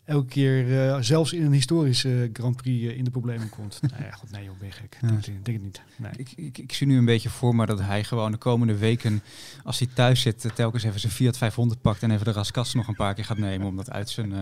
elke 0.04 0.26
keer, 0.28 0.88
eh, 0.88 0.96
zelfs 1.00 1.32
in 1.32 1.44
een 1.44 1.52
historische 1.52 2.30
Grand 2.32 2.56
Prix, 2.56 2.86
eh, 2.92 2.96
in 2.98 3.04
de 3.04 3.10
problemen 3.10 3.48
komt. 3.48 3.78
nou 3.90 4.02
ja, 4.04 4.10
goed, 4.10 4.30
nee 4.30 4.44
joh, 4.44 4.58
ben 4.58 4.66
je 4.68 4.72
gek. 4.74 4.98
Ja. 5.00 5.08
Denk, 5.08 5.24
het- 5.24 5.44
denk 5.44 5.56
het 5.56 5.62
niet. 5.62 5.80
Nee. 5.96 6.10
Ik, 6.16 6.32
ik, 6.36 6.58
ik 6.58 6.72
zie 6.72 6.86
nu 6.86 6.98
een 6.98 7.04
beetje 7.04 7.28
voor 7.30 7.54
me 7.56 7.66
dat 7.66 7.80
hij 7.80 8.04
gewoon 8.04 8.30
de 8.32 8.36
komende 8.38 8.76
weken, 8.76 9.22
als 9.64 9.78
hij 9.78 9.88
thuis 9.94 10.20
zit, 10.20 10.44
eh, 10.44 10.50
telkens 10.50 10.82
even 10.82 11.00
zijn 11.00 11.12
Fiat 11.12 11.36
500 11.36 11.80
pakt 11.80 12.02
en 12.02 12.10
even 12.10 12.24
de 12.24 12.32
raskas 12.32 12.74
nog 12.74 12.88
een 12.88 12.94
paar 12.94 13.14
keer 13.14 13.24
gaat 13.24 13.38
nemen 13.38 13.66
om 13.66 13.76
dat 13.76 13.90
uit 13.90 14.10
zijn, 14.10 14.32
eh, 14.32 14.38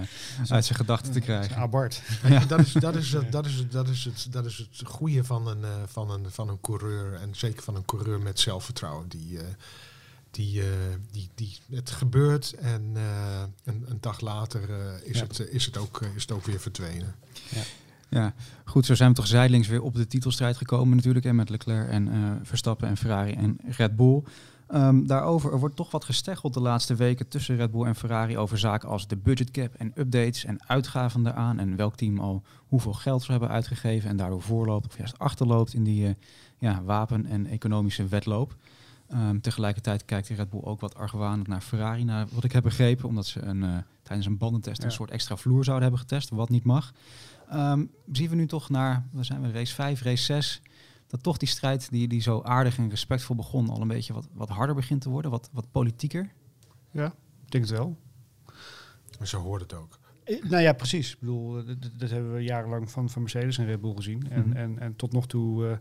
uit 0.48 0.64
zijn 0.64 0.78
gedachten 0.78 1.12
te 1.12 1.20
krijgen. 1.20 1.56
Abart. 1.56 2.02
Je, 2.28 2.46
dat, 2.46 2.60
is, 2.60 2.72
dat, 2.72 2.94
is, 2.96 3.12
het- 3.12 3.32
dat, 3.32 3.46
is, 3.46 3.54
het- 3.54 3.72
dat, 3.72 3.88
is 3.88 4.04
het, 4.04 4.26
dat 4.30 4.46
is 4.46 4.56
het 4.58 4.88
goede 4.88 5.24
van 5.24 5.48
een, 5.48 5.64
eh, 5.64 5.70
van, 5.86 6.10
een, 6.10 6.24
van 6.30 6.48
een 6.48 6.60
coureur. 6.60 7.14
En 7.14 7.28
zeker 7.32 7.62
van 7.62 7.76
een 7.76 7.84
coureur 7.84 8.20
met 8.20 8.40
zelfvertrouwen. 8.40 9.08
Die, 9.08 9.38
eh, 9.38 9.44
die, 10.32 10.60
eh, 10.60 10.66
die, 11.10 11.28
die, 11.34 11.58
het 11.70 11.90
gebeurt 11.90 12.52
en 12.52 12.90
eh, 12.94 13.42
een, 13.64 13.84
een 13.88 13.98
dag 14.00 14.20
later 14.20 14.70
eh, 14.70 15.08
is, 15.10 15.18
Ja. 15.18 15.26
het, 15.26 15.38
is, 15.50 15.64
het 15.66 15.76
ook, 15.76 16.00
is 16.14 16.22
het 16.22 16.32
ook 16.32 16.44
weer 16.44 16.60
verdwenen. 16.60 17.14
Ja, 18.08 18.34
goed, 18.64 18.86
zo 18.86 18.94
zijn 18.94 19.08
we 19.10 19.16
toch 19.16 19.26
zijdelings 19.26 19.68
weer 19.68 19.82
op 19.82 19.94
de 19.94 20.06
titelstrijd 20.06 20.56
gekomen 20.56 20.96
natuurlijk. 20.96 21.24
En 21.24 21.34
met 21.34 21.48
Leclerc 21.48 21.88
en 21.88 22.40
Verstappen 22.42 22.88
en 22.88 22.96
Ferrari 22.96 23.32
en 23.32 23.58
Red 23.66 23.96
Bull. 23.96 24.22
Ehm, 24.66 25.06
daarover, 25.06 25.52
er 25.52 25.58
wordt 25.58 25.76
toch 25.76 25.90
wat 25.90 26.04
gesteggeld 26.04 26.54
de 26.54 26.60
laatste 26.60 26.94
weken 26.94 27.28
tussen 27.28 27.56
Red 27.56 27.70
Bull 27.70 27.86
en 27.86 27.94
Ferrari 27.94 28.38
over 28.38 28.58
zaken 28.58 28.88
als 28.88 29.06
de 29.06 29.16
budgetcap 29.16 29.74
en 29.74 29.92
updates 29.94 30.44
en 30.44 30.68
uitgaven 30.68 31.22
daaraan. 31.22 31.58
En 31.58 31.76
welk 31.76 31.96
team 31.96 32.18
al 32.18 32.42
hoeveel 32.56 32.92
geld 32.92 33.22
ze 33.22 33.30
hebben 33.30 33.48
uitgegeven 33.48 34.10
en 34.10 34.16
daardoor 34.16 34.42
voorloopt 34.42 34.86
of 34.86 34.96
juist 34.98 35.18
achterloopt 35.18 35.74
in 35.74 35.84
die 35.84 36.16
ja, 36.58 36.82
wapen- 36.82 37.26
en 37.26 37.46
economische 37.46 38.06
wedloop. 38.06 38.56
Ehm, 39.12 39.40
tegelijkertijd 39.40 40.04
kijkt 40.04 40.28
de 40.28 40.34
Red 40.34 40.50
Bull 40.50 40.62
ook 40.62 40.80
wat 40.80 40.94
argwanend 40.94 41.46
naar 41.48 41.60
Ferrari, 41.60 42.04
naar 42.04 42.26
wat 42.30 42.44
ik 42.44 42.52
heb 42.52 42.62
begrepen, 42.62 43.08
omdat 43.08 43.26
ze 43.26 43.40
een, 43.40 43.62
eh, 43.62 43.76
tijdens 44.02 44.26
een 44.26 44.38
bandentest 44.38 44.78
Ja. 44.80 44.84
een 44.84 44.92
soort 44.92 45.10
extra 45.10 45.36
vloer 45.36 45.64
zouden 45.64 45.88
hebben 45.88 46.08
getest, 46.08 46.30
wat 46.30 46.48
niet 46.48 46.64
mag. 46.64 46.92
Ehm, 47.48 47.84
zien 48.12 48.28
we 48.28 48.34
nu 48.34 48.46
toch 48.46 48.68
naar, 48.68 49.06
waar 49.12 49.24
zijn 49.24 49.42
we, 49.42 49.50
race 49.52 49.74
5, 49.74 50.02
race 50.02 50.22
6, 50.24 50.62
dat 51.06 51.22
toch 51.22 51.36
die 51.36 51.48
strijd 51.48 51.90
die, 51.90 52.08
die 52.08 52.20
zo 52.20 52.42
aardig 52.42 52.78
en 52.78 52.88
respectvol 52.88 53.36
begon, 53.36 53.68
al 53.68 53.80
een 53.80 53.88
beetje 53.88 54.12
wat, 54.12 54.28
wat 54.32 54.48
harder 54.48 54.74
begint 54.74 55.00
te 55.00 55.08
worden, 55.08 55.30
wat, 55.30 55.48
wat 55.52 55.70
politieker. 55.70 56.32
Ja, 56.90 57.06
ik 57.44 57.50
denk 57.50 57.64
het 57.64 57.72
wel. 57.78 57.96
Maar 59.18 59.28
zo 59.28 59.40
hoort 59.40 59.60
het 59.62 59.72
ook. 59.74 59.98
Eh, 60.42 60.50
Nou 60.50 60.62
ja, 60.62 60.72
precies. 60.72 61.12
Ik 61.12 61.18
bedoel, 61.20 61.58
eh, 61.58 61.66
dat, 61.66 61.90
dat 61.96 62.10
hebben 62.10 62.32
we 62.34 62.40
jarenlang 62.42 62.90
van, 62.90 63.10
van 63.10 63.22
Mercedes 63.22 63.58
en 63.58 63.66
Red 63.66 63.80
Bull 63.80 63.94
gezien. 63.96 64.26
En, 64.30 64.48
Mhm. 64.48 64.56
en, 64.56 64.78
en 64.78 64.96
tot 64.96 65.12
nog 65.12 65.26
toe 65.26 65.66
eh, 65.68 65.76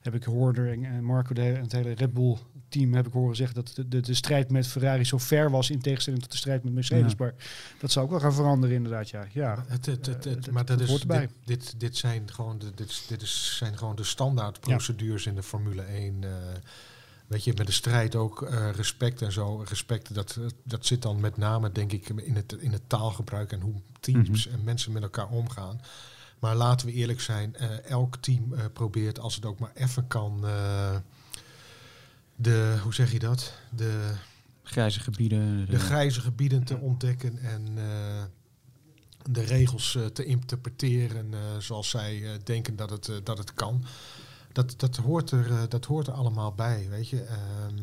heb 0.00 0.14
ik 0.14 0.24
Horner 0.24 0.72
en, 0.72 0.84
en 0.84 1.04
Marco 1.04 1.34
de, 1.34 1.42
en 1.42 1.60
het 1.62 1.72
hele 1.72 1.92
Red 1.92 2.12
Bull 2.12 2.36
team 2.68 2.94
heb 2.94 3.06
ik 3.06 3.12
horen 3.12 3.36
zeggen 3.36 3.54
dat 3.54 3.72
de, 3.74 3.88
de, 3.88 4.00
de 4.00 4.14
strijd 4.14 4.50
met 4.50 4.66
Ferrari 4.66 5.04
zo 5.04 5.18
ver 5.18 5.50
was 5.50 5.70
in 5.70 5.80
tegenstelling 5.80 6.22
tot 6.22 6.30
de 6.30 6.36
strijd 6.38 6.64
met 6.64 6.72
Mercedes. 6.72 7.10
Ja. 7.10 7.16
Maar 7.18 7.34
dat 7.78 7.90
zou 7.90 8.04
ook 8.04 8.10
wel 8.10 8.20
gaan 8.20 8.34
veranderen 8.34 8.76
inderdaad, 8.76 9.08
ja. 9.10 9.26
ja. 9.32 9.64
Het, 9.68 9.86
het, 9.86 10.06
het, 10.06 10.50
maar 10.50 10.64
dat 10.64 10.78
dat 10.78 10.88
is, 10.88 11.00
dit, 11.00 11.30
dit, 11.44 11.80
dit 11.80 11.96
zijn 11.96 12.30
gewoon 12.32 12.58
de, 12.58 12.70
dit, 12.74 13.04
dit 13.08 13.22
is, 13.22 13.56
zijn 13.56 13.78
gewoon 13.78 13.96
de 13.96 14.04
standaardprocedures 14.04 15.26
in 15.26 15.34
de 15.34 15.42
Formule 15.42 15.82
1. 15.82 16.24
eh, 16.24 16.30
weet 17.26 17.44
je, 17.44 17.52
met 17.56 17.66
de 17.66 17.72
strijd 17.72 18.14
ook 18.14 18.42
eh, 18.42 18.70
respect 18.70 19.22
en 19.22 19.32
zo. 19.32 19.64
Respect, 19.68 20.14
dat, 20.14 20.38
dat 20.62 20.86
zit 20.86 21.02
dan 21.02 21.20
met 21.20 21.36
name, 21.36 21.72
denk 21.72 21.92
ik, 21.92 22.08
in 22.08 22.36
het, 22.36 22.52
in 22.52 22.72
het 22.72 22.88
taalgebruik 22.88 23.52
en 23.52 23.60
hoe 23.60 23.74
teams 24.00 24.46
en 24.46 24.64
mensen 24.64 24.92
met 24.92 25.02
elkaar 25.02 25.28
omgaan. 25.28 25.80
Maar 26.38 26.54
laten 26.54 26.86
we 26.86 26.92
eerlijk 26.92 27.20
zijn, 27.20 27.56
eh, 27.56 27.84
elk 27.84 28.16
team 28.16 28.54
eh, 28.54 28.64
probeert 28.72 29.18
als 29.18 29.34
het 29.34 29.44
ook 29.44 29.58
maar 29.58 29.72
even 29.74 30.06
kan. 30.06 30.40
de, 32.36 32.78
hoe 32.82 32.94
zeg 32.94 33.12
je 33.12 33.18
dat? 33.18 33.52
De, 33.70 34.12
Grijze 34.62 35.00
gebieden. 35.00 35.66
de 35.70 35.78
grijze 35.78 36.20
gebieden 36.20 36.64
te 36.64 36.76
ontdekken 36.76 37.38
en 37.38 37.74
de 39.30 39.40
regels 39.42 39.98
te 40.12 40.24
interpreteren 40.24 41.34
zoals 41.58 41.90
zij 41.90 42.40
denken 42.44 42.76
dat 42.76 42.90
het, 42.90 43.10
dat 43.24 43.38
het 43.38 43.54
kan. 43.54 43.84
Dat, 44.56 44.74
dat, 44.76 44.96
hoort 44.96 45.30
er, 45.30 45.50
eh, 45.50 45.62
dat 45.68 45.84
hoort 45.84 46.06
er 46.06 46.12
allemaal 46.12 46.52
bij, 46.52 46.86
weet 46.90 47.08
je. 47.08 47.22
Ehm, 47.22 47.74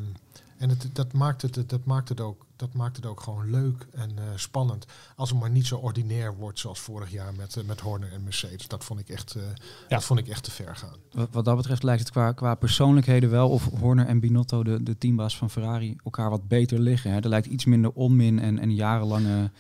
en 0.64 0.70
het, 0.70 0.90
dat, 0.94 1.14
maakt 1.14 1.42
het, 1.42 1.70
dat, 1.70 1.86
maakt 1.86 2.10
het 2.10 2.20
ook, 2.20 2.46
dat 2.56 2.74
maakt 2.74 2.96
het 2.96 3.06
ook 3.06 3.20
gewoon 3.20 3.50
leuk 3.50 3.88
en 3.92 4.10
eh, 4.18 4.24
spannend. 4.36 4.86
Als 5.16 5.30
het 5.30 5.40
maar 5.40 5.50
niet 5.50 5.68
zo 5.68 5.76
ordinair 5.76 6.36
wordt 6.36 6.60
zoals 6.60 6.80
vorig 6.80 7.12
jaar 7.12 7.34
met, 7.38 7.56
eh, 7.56 7.64
met 7.64 7.80
Horner 7.80 8.12
en 8.12 8.24
Mercedes. 8.24 8.68
Dat 8.68 8.84
vond 8.84 9.00
ik 9.00 9.10
echt, 9.10 9.36
eh, 9.36 9.44
dat 9.88 10.04
vond 10.04 10.20
ik 10.20 10.28
echt 10.28 10.44
te 10.44 10.52
ver 10.52 10.76
gaan. 10.76 10.96
Wat, 11.12 11.28
wat 11.32 11.46
dat 11.46 11.56
betreft 11.56 11.84
lijkt 11.84 12.02
het 12.02 12.12
qua, 12.12 12.32
qua 12.32 12.56
persoonlijkheden 12.56 13.30
wel 13.30 13.50
of 13.50 13.70
Horner 13.80 14.06
en 14.06 14.20
Binotto, 14.20 14.64
de, 14.64 14.84
de 14.84 14.98
teambaas 14.98 15.38
van 15.38 15.50
Ferrari, 15.50 15.96
elkaar 16.04 16.30
wat 16.30 16.48
beter 16.48 16.80
liggen. 16.80 17.12
Hè? 17.12 17.20
Er 17.20 17.30
lijkt 17.30 17.48
iets 17.48 17.66
minder 17.66 17.92
onmin 17.92 18.40
en, 18.40 18.60
en 18.60 18.76
jarenlange 18.76 19.52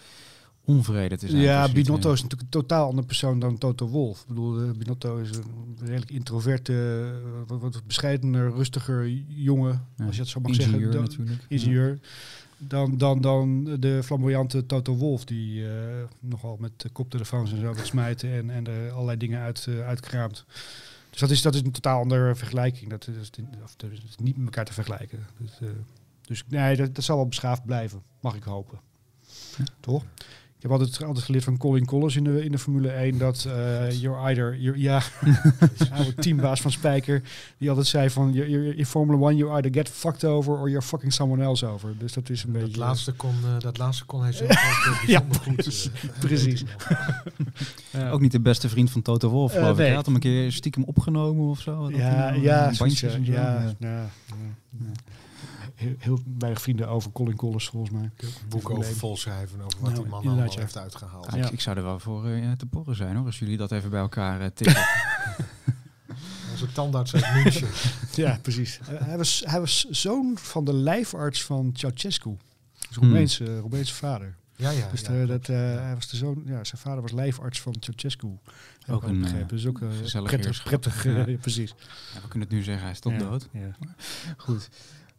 onvrede 0.65 1.17
te 1.17 1.29
zijn. 1.29 1.41
Ja, 1.41 1.72
Binotto 1.72 2.12
is 2.12 2.22
natuurlijk 2.22 2.41
een 2.41 2.62
totaal 2.62 2.88
andere 2.88 3.08
persoon 3.08 3.39
dan 3.39 3.58
Toto 3.58 3.88
Wolff. 3.88 4.22
Ik 4.22 4.27
bedoel, 4.27 4.62
eh, 4.62 4.70
Binotto 4.72 5.17
is 5.17 5.29
een 5.29 5.77
redelijk 5.79 6.12
introverte, 6.12 6.74
eh, 6.74 7.41
wat, 7.48 7.62
wat 7.62 7.82
bescheidener, 7.88 8.51
rustiger 8.51 9.10
jongen, 9.27 9.88
Ja, 9.98 10.05
als 10.05 10.15
je 10.15 10.22
het 10.22 10.29
zo 10.29 10.39
mag 10.39 10.51
ingenieur 10.51 10.74
zeggen. 10.74 10.91
Dan- 10.91 11.03
natuurlijk. 11.03 11.46
ingenieur. 11.48 12.00
Dan, 12.58 12.98
dan, 12.98 13.22
dan 13.22 13.63
de 13.79 14.03
flamboyante 14.03 14.65
Toto 14.65 14.96
Wolff, 14.96 15.24
die 15.24 15.67
eh, 15.67 15.74
nogal 16.20 16.58
met 16.60 16.86
koptelefoons 16.91 17.51
en 17.51 17.60
zo 17.62 17.74
gaat 17.74 17.86
smijten 17.86 18.32
en, 18.32 18.50
en 18.50 18.67
er 18.67 18.91
allerlei 18.91 19.17
dingen 19.17 19.39
uit, 19.39 19.65
eh, 19.70 19.88
uitkraamt. 19.88 20.46
Dus 21.10 21.19
dat 21.19 21.30
is, 21.30 21.41
dat 21.41 21.56
is 21.56 21.62
een 21.62 21.71
totaal 21.71 22.02
andere 22.02 22.36
vergelijking. 22.36 22.89
Dat 22.89 23.08
is, 23.08 23.30
of, 23.63 23.76
dat 23.76 23.91
is 23.91 24.15
niet 24.21 24.36
met 24.38 24.45
elkaar 24.45 24.65
te 24.65 24.73
vergelijken. 24.73 25.19
Dus, 25.39 25.69
dus 26.21 26.43
nee, 26.49 26.76
dat, 26.76 26.95
dat 26.95 27.04
zal 27.04 27.15
wel 27.15 27.28
beschaafd 27.28 27.65
blijven, 27.65 28.02
mag 28.19 28.36
ik 28.36 28.43
hopen. 28.43 28.80
Toch? 29.80 30.04
Ik 30.63 30.69
heb 30.69 30.80
altijd, 30.80 31.04
altijd 31.04 31.26
geleerd 31.26 31.43
van 31.43 31.58
Colin 31.58 31.86
Collins 31.86 32.15
in 32.15 32.23
de, 32.23 32.43
in 32.45 32.52
de 32.52 32.58
Formule 32.58 32.89
1 32.89 33.17
dat 33.17 33.45
eh 33.45 33.91
you're 34.02 34.28
either, 34.28 34.58
you're, 34.60 34.80
ja, 34.80 35.02
oude 35.95 36.13
teambaas 36.15 36.62
van 36.62 36.71
Spijker, 36.71 37.21
die 37.58 37.69
altijd 37.69 37.88
zei 37.88 38.10
van 38.10 38.34
you're, 38.34 38.49
you're- 38.49 38.76
in 38.76 38.86
Formula 38.86 39.28
1 39.30 39.38
you 39.38 39.52
either 39.56 39.73
get 39.73 39.89
fucked 39.89 40.23
over 40.26 40.54
or 40.58 40.69
you're 40.69 40.86
fucking 40.86 41.13
someone 41.13 41.43
else 41.43 41.65
over. 41.65 41.97
Dus 41.97 42.13
dat 42.13 42.30
is 42.30 42.43
een 42.43 42.54
Dat 42.54 42.62
beetje... 42.62 42.80
laatste, 42.80 43.12
kon, 43.12 43.36
eh, 43.43 43.60
dat 43.60 43.78
laatste 43.78 44.06
kon 44.06 44.21
hij 44.21 44.32
zelf 44.32 44.49
ook 44.89 45.02
eh, 45.02 45.08
Ja, 45.08 45.21
bijzonder 45.21 45.63
goed. 45.63 46.19
precies. 46.19 46.63
eh. 47.91 48.13
Ook 48.13 48.21
niet 48.21 48.32
de 48.32 48.39
beste 48.41 48.69
vriend 48.69 48.91
van 48.91 49.02
Toto 49.02 49.30
Wolff, 49.30 49.54
Eh, 49.54 49.60
geloof 49.60 49.73
ik. 49.73 49.78
nee. 49.78 49.88
Hij 49.88 49.95
had 49.95 50.06
hem 50.06 50.15
een 50.15 50.21
keer 50.21 50.52
stiekem 50.52 50.84
opgenomen 50.84 51.49
of 51.49 51.60
zo. 51.62 51.82
Dat 51.89 51.99
Ja, 51.99 52.34
eh, 52.34 52.78
bandjes 52.78 52.99
zo. 52.99 53.08
ja, 53.08 53.21
Ja. 53.21 53.76
ja, 53.80 53.88
ja. 53.89 54.10
Heel, 55.75 55.95
heel 55.97 56.19
weinig 56.38 56.62
vrienden 56.62 56.88
over 56.88 57.12
Colin 57.12 57.36
Collins 57.36 57.67
volgens 57.67 57.91
mij. 57.91 58.12
boek 58.49 58.69
over 58.69 58.95
vol 58.95 59.17
schrijven 59.17 59.62
over 59.62 59.79
wat 59.79 59.89
Nou, 59.89 60.01
die 60.01 60.12
man 60.12 60.25
allemaal 60.27 60.51
ja. 60.51 60.60
heeft 60.60 60.77
uitgehaald. 60.77 61.34
Ja. 61.34 61.45
Ik, 61.45 61.51
ik 61.51 61.62
zou 61.62 61.77
er 61.77 61.84
wel 61.84 61.99
voor 61.99 62.25
eh, 62.27 62.51
te 62.51 62.65
porren 62.65 62.95
zijn 62.95 63.15
hoor, 63.15 63.25
als 63.25 63.39
jullie 63.39 63.58
dat 63.58 63.71
even 63.71 63.89
bij 63.89 63.99
elkaar 63.99 64.41
eh, 64.41 64.47
tikken. 64.53 64.86
Onze 66.51 66.71
tandarts 66.71 67.15
uit 67.15 67.43
München. 67.43 67.67
Ja, 68.23 68.39
precies. 68.41 68.79
Eh, 68.79 69.01
hij, 69.01 69.17
was, 69.17 69.43
hij 69.45 69.60
was 69.60 69.86
zoon 69.89 70.38
van 70.38 70.65
de 70.65 70.73
lijfarts 70.73 71.43
van 71.43 71.69
Ceausescu. 71.73 72.38
Dus 72.88 72.95
Hmm. 72.95 73.03
Roemeense, 73.03 73.60
Roemeense 73.60 73.93
vader. 73.93 74.36
Ja, 74.56 74.69
ja. 74.69 74.89
Dus 74.91 75.01
ja, 75.01 75.25
dat, 75.25 75.49
eh, 75.49 75.56
hij 75.58 75.93
was 75.93 76.10
de 76.10 76.17
zoon, 76.17 76.43
ja, 76.45 76.63
zijn 76.63 76.82
vader 76.82 77.01
was 77.01 77.12
lijfarts 77.12 77.62
van 77.62 77.75
Ceausescu. 77.79 78.27
Ook 78.88 79.03
een, 79.03 79.19
begrepen. 79.21 79.47
Dus 79.47 79.65
ook 79.65 79.79
prettig, 80.23 80.63
prettig 80.63 81.03
Ja. 81.03 81.25
precies. 81.41 81.75
Ja, 82.13 82.21
we 82.21 82.27
kunnen 82.27 82.47
het 82.47 82.58
nu 82.58 82.63
zeggen, 82.63 82.84
hij 82.84 82.91
is 82.91 82.99
toch 82.99 83.12
Ja, 83.13 83.17
dood. 83.17 83.49
Ja. 83.51 83.75
Goed. 84.38 84.69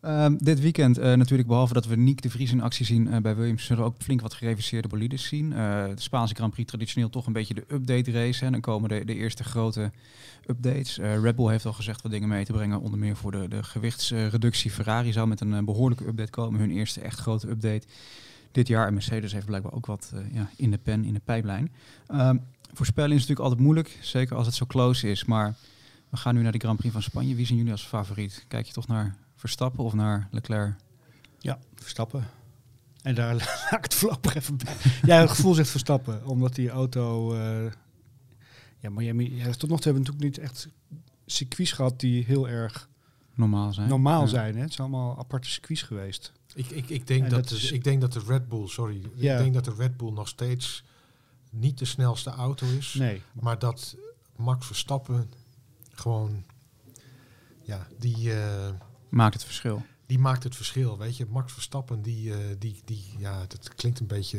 Ehm, 0.04 0.36
dit 0.38 0.60
weekend 0.60 0.98
eh, 0.98 1.12
natuurlijk, 1.12 1.48
behalve 1.48 1.74
dat 1.74 1.86
we 1.86 1.96
Nick 1.96 2.22
de 2.22 2.30
Vries 2.30 2.52
in 2.52 2.60
actie 2.60 2.86
zien 2.86 3.08
eh, 3.08 3.20
bij 3.20 3.36
Williams, 3.36 3.64
zullen 3.64 3.82
we 3.82 3.88
ook 3.88 3.96
flink 3.98 4.20
wat 4.20 4.34
gereviseerde 4.34 4.88
bolides 4.88 5.24
zien. 5.24 5.52
Eh, 5.52 5.84
de 5.84 6.00
Spaanse 6.00 6.34
Grand 6.34 6.52
Prix 6.52 6.68
traditioneel 6.68 7.10
toch 7.10 7.26
een 7.26 7.32
beetje 7.32 7.54
de 7.54 7.64
update 7.68 8.10
race. 8.10 8.44
Hè. 8.44 8.50
Dan 8.50 8.60
komen 8.60 8.88
de, 8.88 9.04
de 9.04 9.14
eerste 9.14 9.44
grote 9.44 9.90
updates. 10.46 10.96
Red 10.96 11.36
Bull 11.36 11.50
heeft 11.50 11.66
al 11.66 11.72
gezegd 11.72 12.02
wat 12.02 12.12
dingen 12.12 12.28
mee 12.28 12.44
te 12.44 12.52
brengen, 12.52 12.80
onder 12.80 12.98
meer 12.98 13.16
voor 13.16 13.32
de, 13.32 13.48
de 13.48 13.62
gewichtsreductie. 13.62 14.70
Ferrari 14.70 15.12
zou 15.12 15.28
met 15.28 15.40
een 15.40 15.54
eh, 15.54 15.62
behoorlijke 15.62 16.06
update 16.06 16.30
komen, 16.30 16.60
hun 16.60 16.70
eerste 16.70 17.00
echt 17.00 17.18
grote 17.18 17.48
update 17.48 17.86
dit 18.52 18.68
jaar. 18.68 18.86
En 18.86 18.92
Mercedes 18.92 19.32
heeft 19.32 19.46
blijkbaar 19.46 19.72
ook 19.72 19.86
wat 19.86 20.12
ja, 20.32 20.50
in 20.56 20.70
de 20.70 20.78
pen, 20.78 21.04
in 21.04 21.14
de 21.14 21.22
pijplijn. 21.24 21.72
Ehm, 22.06 22.36
voorspellen 22.72 23.10
is 23.10 23.20
natuurlijk 23.20 23.46
altijd 23.46 23.60
moeilijk, 23.60 23.98
zeker 24.00 24.36
als 24.36 24.46
het 24.46 24.54
zo 24.54 24.66
close 24.66 25.10
is. 25.10 25.24
Maar 25.24 25.54
we 26.10 26.16
gaan 26.16 26.34
nu 26.34 26.42
naar 26.42 26.52
de 26.52 26.58
Grand 26.58 26.78
Prix 26.78 26.92
van 26.92 27.02
Spanje. 27.02 27.34
Wie 27.34 27.46
zijn 27.46 27.58
jullie 27.58 27.72
als 27.72 27.86
favoriet? 27.86 28.44
Kijk 28.48 28.66
je 28.66 28.72
toch 28.72 28.86
naar 28.86 29.16
Verstappen 29.44 29.85
of 29.85 29.92
naar 29.94 30.28
Leclerc? 30.30 30.74
Ja, 31.38 31.59
Verstappen. 31.74 32.24
En 33.02 33.14
daar 33.14 33.35
laat 33.70 33.72
ik 33.72 33.83
het 33.83 33.94
voorlopig 33.94 34.35
even 34.35 34.57
bij. 34.57 34.74
Ja, 35.02 35.20
het 35.20 35.30
gevoel 35.30 35.54
zegt 35.54 35.70
Verstappen. 35.70 36.26
Omdat 36.26 36.54
die 36.54 36.70
auto... 36.70 37.35
eh 37.35 37.72
ja, 38.78 38.90
Miami... 38.90 39.37
Ja, 39.37 39.50
tot 39.50 39.68
nog 39.70 39.80
toe 39.80 39.92
hebben 39.92 40.02
we 40.02 40.11
natuurlijk 40.11 40.22
niet 40.24 40.38
echt 40.38 40.68
circuits 41.26 41.72
gehad 41.72 42.00
die 42.00 42.24
heel 42.24 42.48
erg 42.48 42.88
Normaal 43.35 43.72
zijn. 43.72 43.88
normaal 43.88 44.20
Ja. 44.22 44.26
zijn. 44.28 44.54
Hè? 44.57 44.61
Het 44.62 44.72
zijn 44.72 44.88
allemaal 44.88 45.18
aparte 45.18 45.48
circuits 45.48 45.83
geweest. 45.83 46.33
Ik, 46.54 46.70
ik, 46.70 46.88
ik, 46.88 47.07
denk 47.07 47.22
En 47.24 47.30
dat, 47.30 47.48
dat 47.48 47.59
is- 47.59 47.72
ik 47.72 47.85
denk 47.85 48.00
dat 48.00 48.12
de 48.12 48.22
Red 48.26 48.48
Bull, 48.48 48.66
sorry, 48.68 49.02
Ja. 49.14 49.33
ik 49.37 49.38
denk 49.42 49.54
dat 49.54 49.64
de 49.64 49.74
Red 49.83 49.96
Bull 49.96 50.12
nog 50.12 50.28
steeds 50.28 50.85
niet 51.50 51.78
de 51.78 51.85
snelste 51.85 52.30
auto 52.30 52.66
is. 52.66 52.94
Nee. 52.94 53.22
Maar 53.33 53.59
dat 53.59 53.96
Max 54.37 54.66
Verstappen 54.66 55.30
gewoon, 55.92 56.44
ja, 57.62 57.87
die, 57.98 58.33
eh, 58.35 58.70
Maakt 59.14 59.35
het 59.35 59.44
verschil. 59.44 59.83
die 60.07 60.18
maakt 60.18 60.42
het 60.42 60.57
verschil. 60.57 60.98
Weet 60.98 61.16
je, 61.16 61.27
Max 61.29 61.53
Verstappen, 61.53 62.03
die, 62.03 62.33
eh, 62.33 62.38
die, 62.59 62.83
die 62.85 63.05
ja, 63.18 63.44
dat 63.48 63.74
klinkt 63.74 64.00
een 64.00 64.07
beetje. 64.07 64.38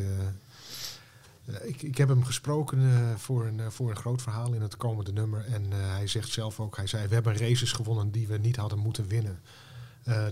eh, 1.45 1.67
ik, 1.67 1.81
ik 1.81 1.97
heb 1.97 2.07
hem 2.07 2.23
gesproken 2.23 2.79
eh, 2.79 3.15
voor, 3.15 3.45
een, 3.45 3.71
voor 3.71 3.89
een 3.89 3.95
groot 3.95 4.21
verhaal 4.21 4.53
in 4.53 4.61
het 4.61 4.77
komende 4.77 5.11
nummer. 5.13 5.45
En 5.45 5.71
hij 5.71 6.07
zegt 6.07 6.29
zelf 6.29 6.59
ook, 6.59 6.75
hij 6.77 6.87
zei, 6.87 7.07
we 7.07 7.13
hebben 7.13 7.37
races 7.37 7.71
gewonnen 7.71 8.11
die 8.11 8.27
we 8.27 8.37
niet 8.37 8.55
hadden 8.55 8.79
moeten 8.79 9.07
winnen. 9.07 9.39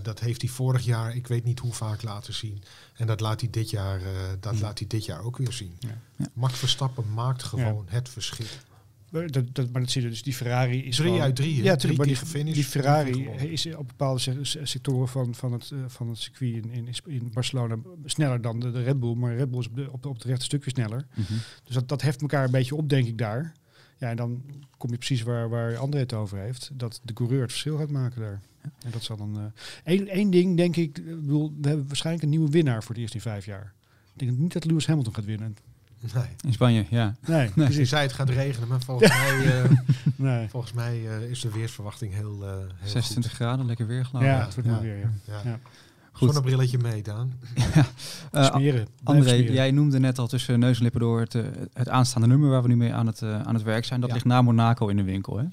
Dat 0.02 0.20
heeft 0.20 0.40
hij 0.42 0.50
vorig 0.50 0.84
jaar, 0.84 1.14
ik 1.16 1.26
weet 1.26 1.44
niet 1.44 1.58
hoe 1.58 1.72
vaak 1.72 2.02
laten 2.02 2.34
zien. 2.34 2.62
En 2.94 3.06
dat 3.06 3.20
laat 3.20 3.40
hij 3.40 3.50
dit 3.50 3.70
jaar, 3.70 4.00
dat 4.40 4.60
laat 4.60 4.78
hij 4.78 4.88
dit 4.88 5.04
jaar 5.04 5.22
ook 5.22 5.36
weer 5.36 5.52
zien. 5.52 5.76
Ja. 5.78 5.98
Ja. 6.16 6.26
Max 6.32 6.58
Verstappen 6.58 7.12
maakt 7.12 7.42
gewoon 7.42 7.86
het 7.88 8.08
verschil. 8.08 8.46
Maar 9.14 9.30
dat, 9.30 9.54
dat, 9.54 9.70
maar 9.72 9.80
dat 9.80 9.90
zie 9.90 10.02
je 10.02 10.08
dus. 10.08 10.22
Die 10.22 10.34
Ferrari 10.34 10.84
is 10.84 10.96
Drie 10.96 11.08
gewoon- 11.08 11.22
uit 11.22 11.36
drie, 11.36 11.56
hè? 11.56 11.62
Ja, 11.62 11.76
Drie 11.76 12.02
die, 12.02 12.14
gefinished, 12.14 12.54
die 12.54 12.64
Ferrari 12.64 13.28
is 13.28 13.74
op 13.74 13.88
bepaalde 13.88 14.20
se- 14.20 14.38
se- 14.44 14.66
sectoren 14.66 15.08
van, 15.08 15.34
van, 15.34 15.52
het, 15.52 15.70
eh, 15.70 15.78
van 15.86 16.08
het 16.08 16.18
circuit 16.18 16.54
in, 16.54 16.72
in, 16.72 16.88
in 17.06 17.30
Barcelona 17.32 17.76
sneller 18.04 18.40
dan 18.40 18.60
de, 18.60 18.70
de 18.70 18.82
Red 18.82 19.00
Bull. 19.00 19.14
Maar 19.14 19.36
Red 19.36 19.50
Bull 19.50 19.60
is 19.60 19.66
op, 19.68 19.76
de, 19.76 19.92
op, 19.92 20.02
de, 20.02 20.08
op 20.08 20.14
het 20.14 20.24
rechte 20.24 20.44
stukje 20.44 20.70
sneller. 20.70 21.06
Mhm. 21.14 21.32
Dus 21.64 21.74
dat, 21.74 21.88
dat 21.88 22.02
heft 22.02 22.20
elkaar 22.20 22.44
een 22.44 22.50
beetje 22.50 22.74
op, 22.76 22.88
denk 22.88 23.06
ik, 23.06 23.18
daar. 23.18 23.52
Ja, 23.98 24.10
en 24.10 24.16
dan 24.16 24.42
kom 24.76 24.90
je 24.90 24.96
precies 24.96 25.22
waar, 25.22 25.48
waar 25.48 25.76
André 25.76 25.98
het 26.00 26.12
over 26.12 26.38
heeft. 26.38 26.70
Dat 26.72 27.00
de 27.04 27.12
coureur 27.12 27.40
het 27.42 27.50
verschil 27.50 27.76
gaat 27.76 27.90
maken 27.90 28.20
daar. 28.20 28.40
En 28.84 28.90
dat 28.90 29.02
zal 29.02 29.16
dan... 29.16 29.52
Eén 29.84 30.08
één 30.08 30.30
ding, 30.30 30.56
denk 30.56 30.76
ik, 30.76 30.98
ik 30.98 31.04
bedoel, 31.20 31.52
we 31.60 31.68
hebben 31.68 31.86
waarschijnlijk 31.86 32.24
een 32.24 32.30
nieuwe 32.30 32.50
winnaar 32.50 32.82
voor 32.82 32.90
het 32.94 33.00
eerst 33.02 33.14
in 33.14 33.20
vijf 33.20 33.44
jaar. 33.46 33.72
Ik 34.16 34.26
denk 34.26 34.38
niet 34.38 34.52
dat 34.52 34.64
Lewis 34.64 34.86
Hamilton 34.86 35.14
gaat 35.14 35.24
winnen. 35.24 35.56
Nee. 36.14 36.24
In 36.46 36.52
Spanje, 36.52 36.86
ja. 36.90 37.14
Nee, 37.26 37.42
Je 37.44 37.50
precies. 37.52 37.88
zei 37.88 38.02
het 38.02 38.12
gaat 38.12 38.28
regenen, 38.28 38.68
maar 38.68 38.80
volgens 38.82 39.10
mij, 39.18 39.62
eh, 39.62 39.70
Nee. 40.16 40.48
volgens 40.48 40.72
mij 40.72 41.08
eh, 41.08 41.30
is 41.30 41.40
de 41.40 41.50
weersverwachting 41.50 42.14
heel, 42.14 42.38
eh 42.42 42.48
heel 42.78 42.88
26 42.90 43.32
graden, 43.32 43.66
lekker 43.66 43.86
weer 43.86 44.04
geloof 44.06 44.24
Ja, 44.24 44.38
ik. 44.38 44.44
het 44.44 44.54
wordt 44.54 44.68
mooi 44.70 44.82
weer. 44.82 44.96
Ja. 44.98 45.02
goed. 45.04 45.20
Ja. 45.44 45.50
Ja. 45.50 45.58
Goed. 46.12 46.28
Zonnebrilletje 46.32 46.78
mee, 46.78 47.02
Daan. 47.02 47.32
Eh, 48.32 48.44
Smeren. 48.44 48.72
Blijf 48.72 48.88
André, 49.04 49.28
smeren. 49.34 49.52
jij 49.52 49.70
noemde 49.70 49.98
net 49.98 50.18
al 50.18 50.26
tussen 50.26 50.58
neus 50.58 50.76
en 50.76 50.82
lippen 50.82 51.00
door 51.00 51.20
het, 51.20 51.34
eh, 51.34 51.42
het 51.72 51.88
aanstaande 51.88 52.26
nummer 52.28 52.50
waar 52.50 52.62
we 52.62 52.68
nu 52.68 52.76
mee 52.76 52.92
aan 52.94 53.06
het, 53.06 53.22
eh, 53.22 53.40
aan 53.40 53.54
het 53.54 53.62
werk 53.62 53.84
zijn. 53.84 54.00
Dat 54.00 54.08
Ja. 54.08 54.14
ligt 54.14 54.26
na 54.26 54.42
Monaco 54.42 54.88
in 54.88 54.96
de 54.96 55.02
winkel, 55.02 55.38
hè? 55.38 55.44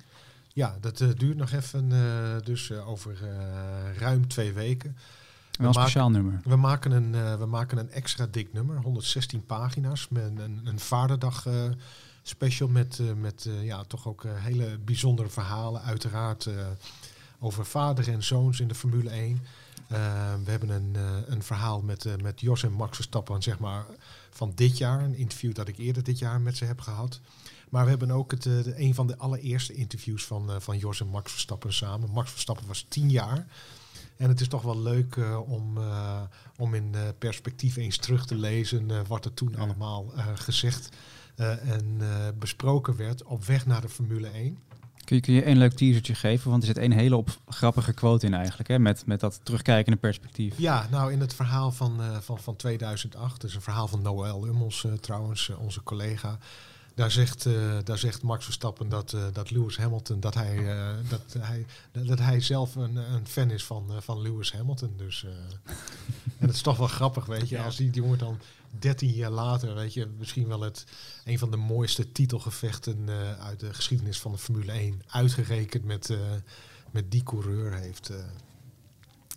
Ja, 0.54 0.76
dat 0.82 1.02
eh, 1.02 1.08
duurt 1.18 1.38
nog 1.38 1.52
even, 1.52 1.88
eh, 1.92 2.00
dus 2.44 2.70
eh, 2.72 2.90
over 2.90 3.12
eh, 3.24 3.98
ruim 4.00 4.28
twee 4.28 4.54
weken. 4.54 4.98
Wel 5.62 5.70
een 5.70 5.76
maken- 5.76 5.92
speciaal 5.92 6.10
nummer. 6.12 6.42
We 6.44 6.56
maken 6.56 6.92
een, 6.92 7.16
eh, 7.16 7.38
we 7.38 7.46
maken 7.46 7.78
een 7.78 7.92
extra 7.92 8.28
dik 8.32 8.54
nummer, 8.54 8.82
116 8.82 9.46
pagina's, 9.46 10.08
met 10.10 10.24
een, 10.24 10.62
een 10.64 10.80
vaderdag 10.80 11.46
eh, 11.46 11.54
special 12.22 12.68
met, 12.68 13.00
eh, 13.00 13.14
met 13.14 13.50
ja, 13.62 13.84
toch 13.84 14.08
ook 14.08 14.26
hele 14.28 14.78
bijzondere 14.86 15.30
verhalen. 15.30 15.82
Uiteraard 15.82 16.50
over 17.40 17.66
vader 17.66 18.10
en 18.10 18.24
zoons 18.24 18.60
in 18.60 18.68
de 18.68 18.76
Formule 18.76 19.10
1. 19.10 19.42
Eh, 19.88 19.98
we 20.44 20.52
hebben 20.52 20.70
een, 20.70 20.96
een 21.28 21.44
verhaal 21.44 21.82
met, 21.82 22.22
met 22.22 22.42
Jos 22.42 22.64
en 22.64 22.72
Max 22.72 22.96
Verstappen, 22.96 23.44
zeg 23.44 23.60
maar, 23.60 23.86
van 24.30 24.52
dit 24.56 24.78
jaar. 24.78 25.04
Een 25.04 25.16
interview 25.16 25.54
dat 25.54 25.68
ik 25.68 25.78
eerder 25.78 26.04
dit 26.04 26.20
jaar 26.20 26.42
met 26.42 26.58
ze 26.58 26.66
heb 26.66 26.82
gehad. 26.82 27.20
Maar 27.70 27.84
we 27.84 27.90
hebben 27.90 28.12
ook 28.12 28.32
het, 28.32 28.44
de, 28.44 28.74
een 28.78 28.96
van 28.96 29.08
de 29.08 29.18
allereerste 29.18 29.74
interviews 29.74 30.26
van, 30.26 30.62
van 30.62 30.78
Jos 30.78 31.02
en 31.02 31.08
Max 31.08 31.32
Verstappen 31.32 31.74
samen. 31.74 32.10
Max 32.10 32.32
Verstappen 32.32 32.68
was 32.68 32.86
tien 32.90 33.10
jaar. 33.10 33.48
En 34.22 34.30
het 34.30 34.42
is 34.42 34.48
toch 34.48 34.62
wel 34.62 34.82
leuk 34.82 35.16
eh, 35.16 35.52
om, 35.52 35.78
eh, 35.78 36.22
om 36.58 36.74
in 36.74 36.90
eh, 36.94 37.02
perspectief 37.18 37.76
eens 37.76 37.98
terug 37.98 38.26
te 38.26 38.36
lezen 38.36 39.08
wat 39.08 39.26
er 39.26 39.34
toen 39.34 39.52
Ja. 39.52 39.58
allemaal 39.58 40.06
gezegd 40.36 40.90
en 41.36 42.02
besproken 42.40 42.96
werd 42.96 43.24
op 43.24 43.46
weg 43.46 43.66
naar 43.66 43.82
de 43.82 43.90
Formule 43.90 44.28
1. 44.28 44.58
Kun 45.06 45.16
je, 45.16 45.22
kun 45.22 45.34
je 45.34 45.44
één 45.44 45.58
leuk 45.58 45.74
teasertje 45.74 46.16
geven? 46.16 46.50
Want 46.50 46.62
er 46.62 46.68
zit 46.68 46.78
één 46.78 46.92
hele 46.92 47.16
op 47.16 47.38
grappige 47.48 47.94
quote 47.94 48.26
in 48.26 48.34
eigenlijk, 48.34 48.70
hè? 48.70 48.80
Met, 48.80 49.06
met 49.06 49.20
dat 49.20 49.40
terugkijkende 49.44 49.98
perspectief. 49.98 50.58
Ja, 50.58 50.88
nou 50.92 51.12
in 51.12 51.20
het 51.20 51.34
verhaal 51.34 51.72
van, 51.72 52.02
van, 52.22 52.40
van 52.40 52.56
2008, 52.56 53.42
dus 53.42 53.56
een 53.56 53.62
verhaal 53.62 53.88
van 53.88 54.02
Noël 54.02 54.48
Ummels 54.48 54.88
trouwens, 55.00 55.52
onze 55.60 55.84
collega. 55.84 56.38
Daar 56.96 57.12
zegt, 57.12 57.46
eh, 57.46 57.78
daar 57.84 57.98
zegt 57.98 58.22
Max 58.22 58.44
Verstappen 58.44 58.90
dat, 58.90 59.14
eh, 59.14 59.26
dat 59.34 59.52
Lewis 59.52 59.78
Hamilton, 59.78 60.20
dat 60.20 60.34
hij, 60.34 60.78
eh, 60.78 61.10
dat 61.10 61.36
hij, 61.40 61.66
dat 61.92 62.20
hij 62.20 62.42
zelf 62.42 62.76
een, 62.76 62.96
een 62.96 63.28
fan 63.28 63.50
is 63.52 63.64
van, 63.66 63.92
van 64.02 64.22
Lewis 64.22 64.52
Hamilton. 64.54 64.94
Dus, 64.98 65.24
eh, 65.24 65.32
en 66.40 66.48
het 66.48 66.56
is 66.56 66.62
toch 66.62 66.78
wel 66.78 66.88
grappig, 66.88 67.26
weet 67.26 67.50
je, 67.50 67.56
Ja. 67.56 67.64
als 67.66 67.76
die 67.76 67.90
jongen 67.92 68.18
dan 68.18 68.40
13 68.80 69.10
jaar 69.10 69.30
later, 69.32 69.76
weet 69.76 69.94
je, 69.94 70.08
misschien 70.18 70.48
wel 70.48 70.62
het, 70.62 70.84
een 71.26 71.40
van 71.40 71.52
de 71.52 71.58
mooiste 71.58 72.12
titelgevechten 72.12 73.10
eh, 73.10 73.40
uit 73.40 73.60
de 73.60 73.74
geschiedenis 73.74 74.20
van 74.20 74.32
de 74.32 74.38
Formule 74.38 74.72
1, 74.72 75.02
uitgerekend 75.08 75.84
met, 75.84 76.10
eh, 76.10 76.18
met 76.92 77.12
die 77.12 77.24
coureur 77.24 77.74
heeft, 77.74 78.10
eh, 78.10 78.18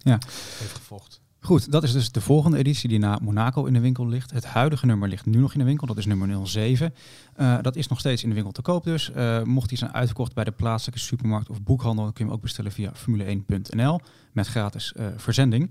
Ja. 0.03 0.19
heeft 0.59 0.75
gevochten. 0.77 1.21
Goed, 1.45 1.71
dat 1.71 1.83
is 1.83 1.93
dus 1.93 2.13
de 2.13 2.21
volgende 2.21 2.59
editie 2.59 2.89
die 2.89 2.99
na 2.99 3.19
Monaco 3.23 3.65
in 3.65 3.73
de 3.73 3.81
winkel 3.81 4.09
ligt. 4.09 4.31
Het 4.31 4.45
huidige 4.45 4.87
nummer 4.87 5.09
ligt 5.09 5.27
nu 5.27 5.39
nog 5.39 5.53
in 5.53 5.59
de 5.59 5.65
winkel, 5.65 5.87
dat 5.87 5.99
is 5.99 6.07
nummer 6.07 6.47
07. 6.47 6.95
Eh, 7.35 7.59
dat 7.63 7.77
is 7.77 7.89
nog 7.89 7.99
steeds 7.99 8.23
in 8.23 8.29
de 8.29 8.35
winkel 8.35 8.53
te 8.53 8.63
koop 8.63 8.85
dus. 8.85 9.11
Eh, 9.11 9.43
mocht 9.43 9.69
die 9.69 9.79
zijn 9.79 9.93
uitverkocht 9.93 10.35
bij 10.35 10.45
de 10.45 10.51
plaatselijke 10.51 11.01
supermarkt 11.01 11.51
of 11.51 11.63
boekhandel, 11.63 12.05
kun 12.05 12.13
je 12.17 12.25
hem 12.25 12.33
ook 12.33 12.41
bestellen 12.41 12.73
via 12.73 12.93
formule1.nl 12.95 14.01
met 14.33 14.47
gratis 14.47 14.93
eh, 14.93 15.07
verzending. 15.17 15.71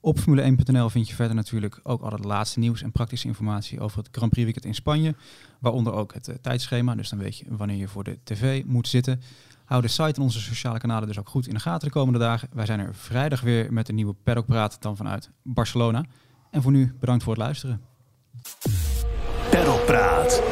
Op 0.00 0.18
formule1.nl 0.18 0.88
vind 0.88 1.08
je 1.08 1.14
verder 1.14 1.36
natuurlijk 1.36 1.80
ook 1.82 2.02
al 2.02 2.10
het 2.10 2.24
laatste 2.24 2.58
nieuws 2.58 2.82
en 2.82 2.92
praktische 2.92 3.26
informatie 3.26 3.80
over 3.80 3.98
het 3.98 4.08
Grand 4.10 4.30
Prix 4.30 4.44
weekend 4.44 4.66
in 4.66 4.74
Spanje. 4.74 5.14
Waaronder 5.58 5.92
ook 5.92 6.14
het 6.14 6.38
tijdschema, 6.40 6.94
dus 6.94 7.08
dan 7.08 7.18
weet 7.18 7.38
je 7.38 7.44
wanneer 7.48 7.76
je 7.76 7.88
voor 7.88 8.04
de 8.04 8.18
tv 8.24 8.64
moet 8.64 8.88
zitten. 8.88 9.20
Hou 9.68 9.82
de 9.82 9.88
site 9.88 10.14
en 10.14 10.22
onze 10.22 10.40
sociale 10.40 10.78
kanalen 10.78 11.08
dus 11.08 11.18
ook 11.18 11.28
goed 11.28 11.46
in 11.46 11.54
de 11.54 11.60
gaten 11.60 11.88
de 11.88 11.94
komende 11.94 12.18
dagen. 12.18 12.48
Wij 12.52 12.66
zijn 12.66 12.80
er 12.80 12.94
vrijdag 12.94 13.40
weer 13.40 13.72
met 13.72 13.88
een 13.88 13.94
nieuwe 13.94 14.14
Paddock 14.24 14.46
Praat, 14.46 14.82
dan 14.82 14.96
vanuit 14.96 15.30
Barcelona. 15.42 16.04
En 16.50 16.62
voor 16.62 16.72
nu 16.72 16.96
bedankt 17.00 17.22
voor 17.22 17.32
het 17.32 17.42
luisteren. 17.42 17.80
Perlpraat. 19.50 20.47